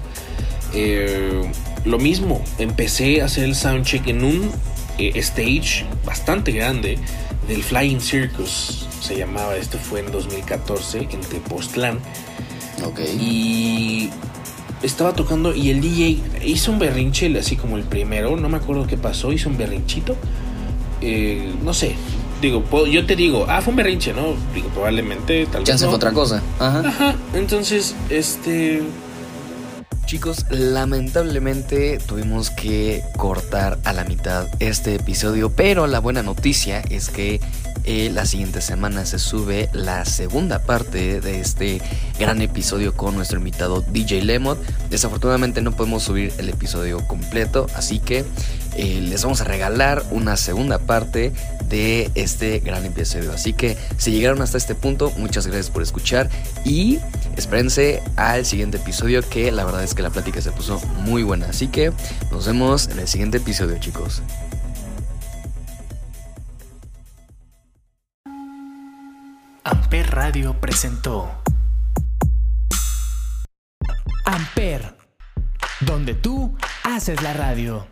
Eh, 0.74 1.42
lo 1.86 1.98
mismo, 1.98 2.44
empecé 2.58 3.22
a 3.22 3.26
hacer 3.26 3.46
el 3.46 3.56
soundcheck 3.56 4.08
en 4.08 4.24
un 4.24 4.52
eh, 4.98 5.12
stage 5.16 5.86
bastante 6.06 6.52
grande 6.52 6.98
del 7.48 7.64
Flying 7.64 8.00
Circus, 8.00 8.88
se 9.02 9.18
llamaba, 9.18 9.56
esto 9.56 9.78
fue 9.78 10.02
en 10.02 10.12
2014 10.12 11.08
en 11.12 11.22
Tepoztlán. 11.22 12.00
Ok. 12.86 13.00
Y 13.20 14.10
estaba 14.84 15.14
tocando 15.14 15.56
y 15.56 15.72
el 15.72 15.82
DJ 15.82 16.20
hizo 16.46 16.72
un 16.72 16.80
berrinche, 16.80 17.36
así 17.38 17.56
como 17.56 17.78
el 17.78 17.84
primero, 17.84 18.38
no 18.38 18.50
me 18.50 18.58
acuerdo 18.58 18.88
qué 18.88 18.98
pasó, 18.98 19.32
hizo 19.32 19.50
un 19.50 19.58
berrinchito. 19.58 20.16
Eh, 21.02 21.54
no 21.64 21.74
sé, 21.74 21.96
digo, 22.42 22.64
yo 22.86 23.06
te 23.06 23.16
digo, 23.16 23.46
ah, 23.48 23.62
fue 23.62 23.72
un 23.72 23.78
berrinche, 23.78 24.14
¿no? 24.14 24.36
Digo, 24.54 24.70
probablemente, 24.70 25.46
tal 25.46 25.64
vez. 25.64 25.80
Ya 25.80 25.88
fue 25.88 25.96
otra 25.96 26.12
cosa. 26.12 26.42
Ajá. 26.60 26.84
Ajá. 26.86 27.16
Entonces, 27.34 27.96
este. 28.10 28.84
Chicos, 30.06 30.48
lamentablemente 30.50 32.00
tuvimos 32.00 32.50
que 32.50 33.04
cortar 33.16 33.78
a 33.84 33.94
la 33.94 34.06
mitad 34.06 34.48
este 34.60 34.96
episodio, 34.96 35.52
pero 35.52 35.86
la 35.86 36.00
buena 36.00 36.24
noticia 36.24 36.82
es 36.90 37.10
que 37.10 37.40
eh, 37.86 38.10
la 38.12 38.26
siguiente 38.26 38.62
semana 38.62 39.06
se 39.06 39.20
sube 39.20 39.70
la 39.72 40.06
segunda 40.06 40.60
parte 40.60 41.22
de 41.22 41.40
este 41.40 41.82
gran 42.20 42.42
episodio 42.42 42.94
con 42.94 43.16
nuestro 43.16 43.38
invitado 43.38 43.82
DJ 43.82 44.24
Lemot. 44.24 44.60
Desafortunadamente 44.90 45.62
no 45.62 45.72
podemos 45.72 46.04
subir 46.04 46.34
el 46.40 46.50
episodio 46.50 47.06
completo, 47.08 47.68
así 47.76 48.00
que 48.00 48.26
eh, 48.76 49.02
les 49.02 49.24
vamos 49.24 49.42
a 49.42 49.44
regalar 49.44 50.04
una 50.12 50.38
segunda 50.38 50.80
parte 50.80 51.34
de 51.70 52.12
este 52.16 52.60
gran 52.60 52.86
episodio. 52.86 53.32
Así 53.32 53.54
que 53.54 53.78
si 53.98 54.12
llegaron 54.12 54.42
hasta 54.42 54.58
este 54.58 54.76
punto, 54.76 55.12
muchas 55.18 55.48
gracias 55.48 55.70
por 55.70 55.84
escuchar 55.84 56.30
y 56.66 57.00
espérense 57.38 58.02
al 58.16 58.46
siguiente 58.46 58.78
episodio 58.78 59.22
que 59.28 59.52
la 59.52 59.64
verdad 59.66 59.84
es 59.84 59.94
que 59.94 60.02
la 60.02 60.10
plática 60.10 60.42
se 60.42 60.52
puso 60.52 60.80
muy 60.98 61.24
buena. 61.24 61.48
Así 61.50 61.68
que 61.68 61.92
nos 62.32 62.48
vemos 62.48 62.88
en 62.88 63.00
el 63.00 63.08
siguiente 63.08 63.38
episodio 63.38 63.78
chicos. 63.80 64.22
Amper 69.64 70.10
Radio 70.10 70.60
presentó 70.60 71.30
Amper, 74.26 74.96
donde 75.82 76.14
tú 76.14 76.56
haces 76.84 77.22
la 77.22 77.34
radio. 77.34 77.88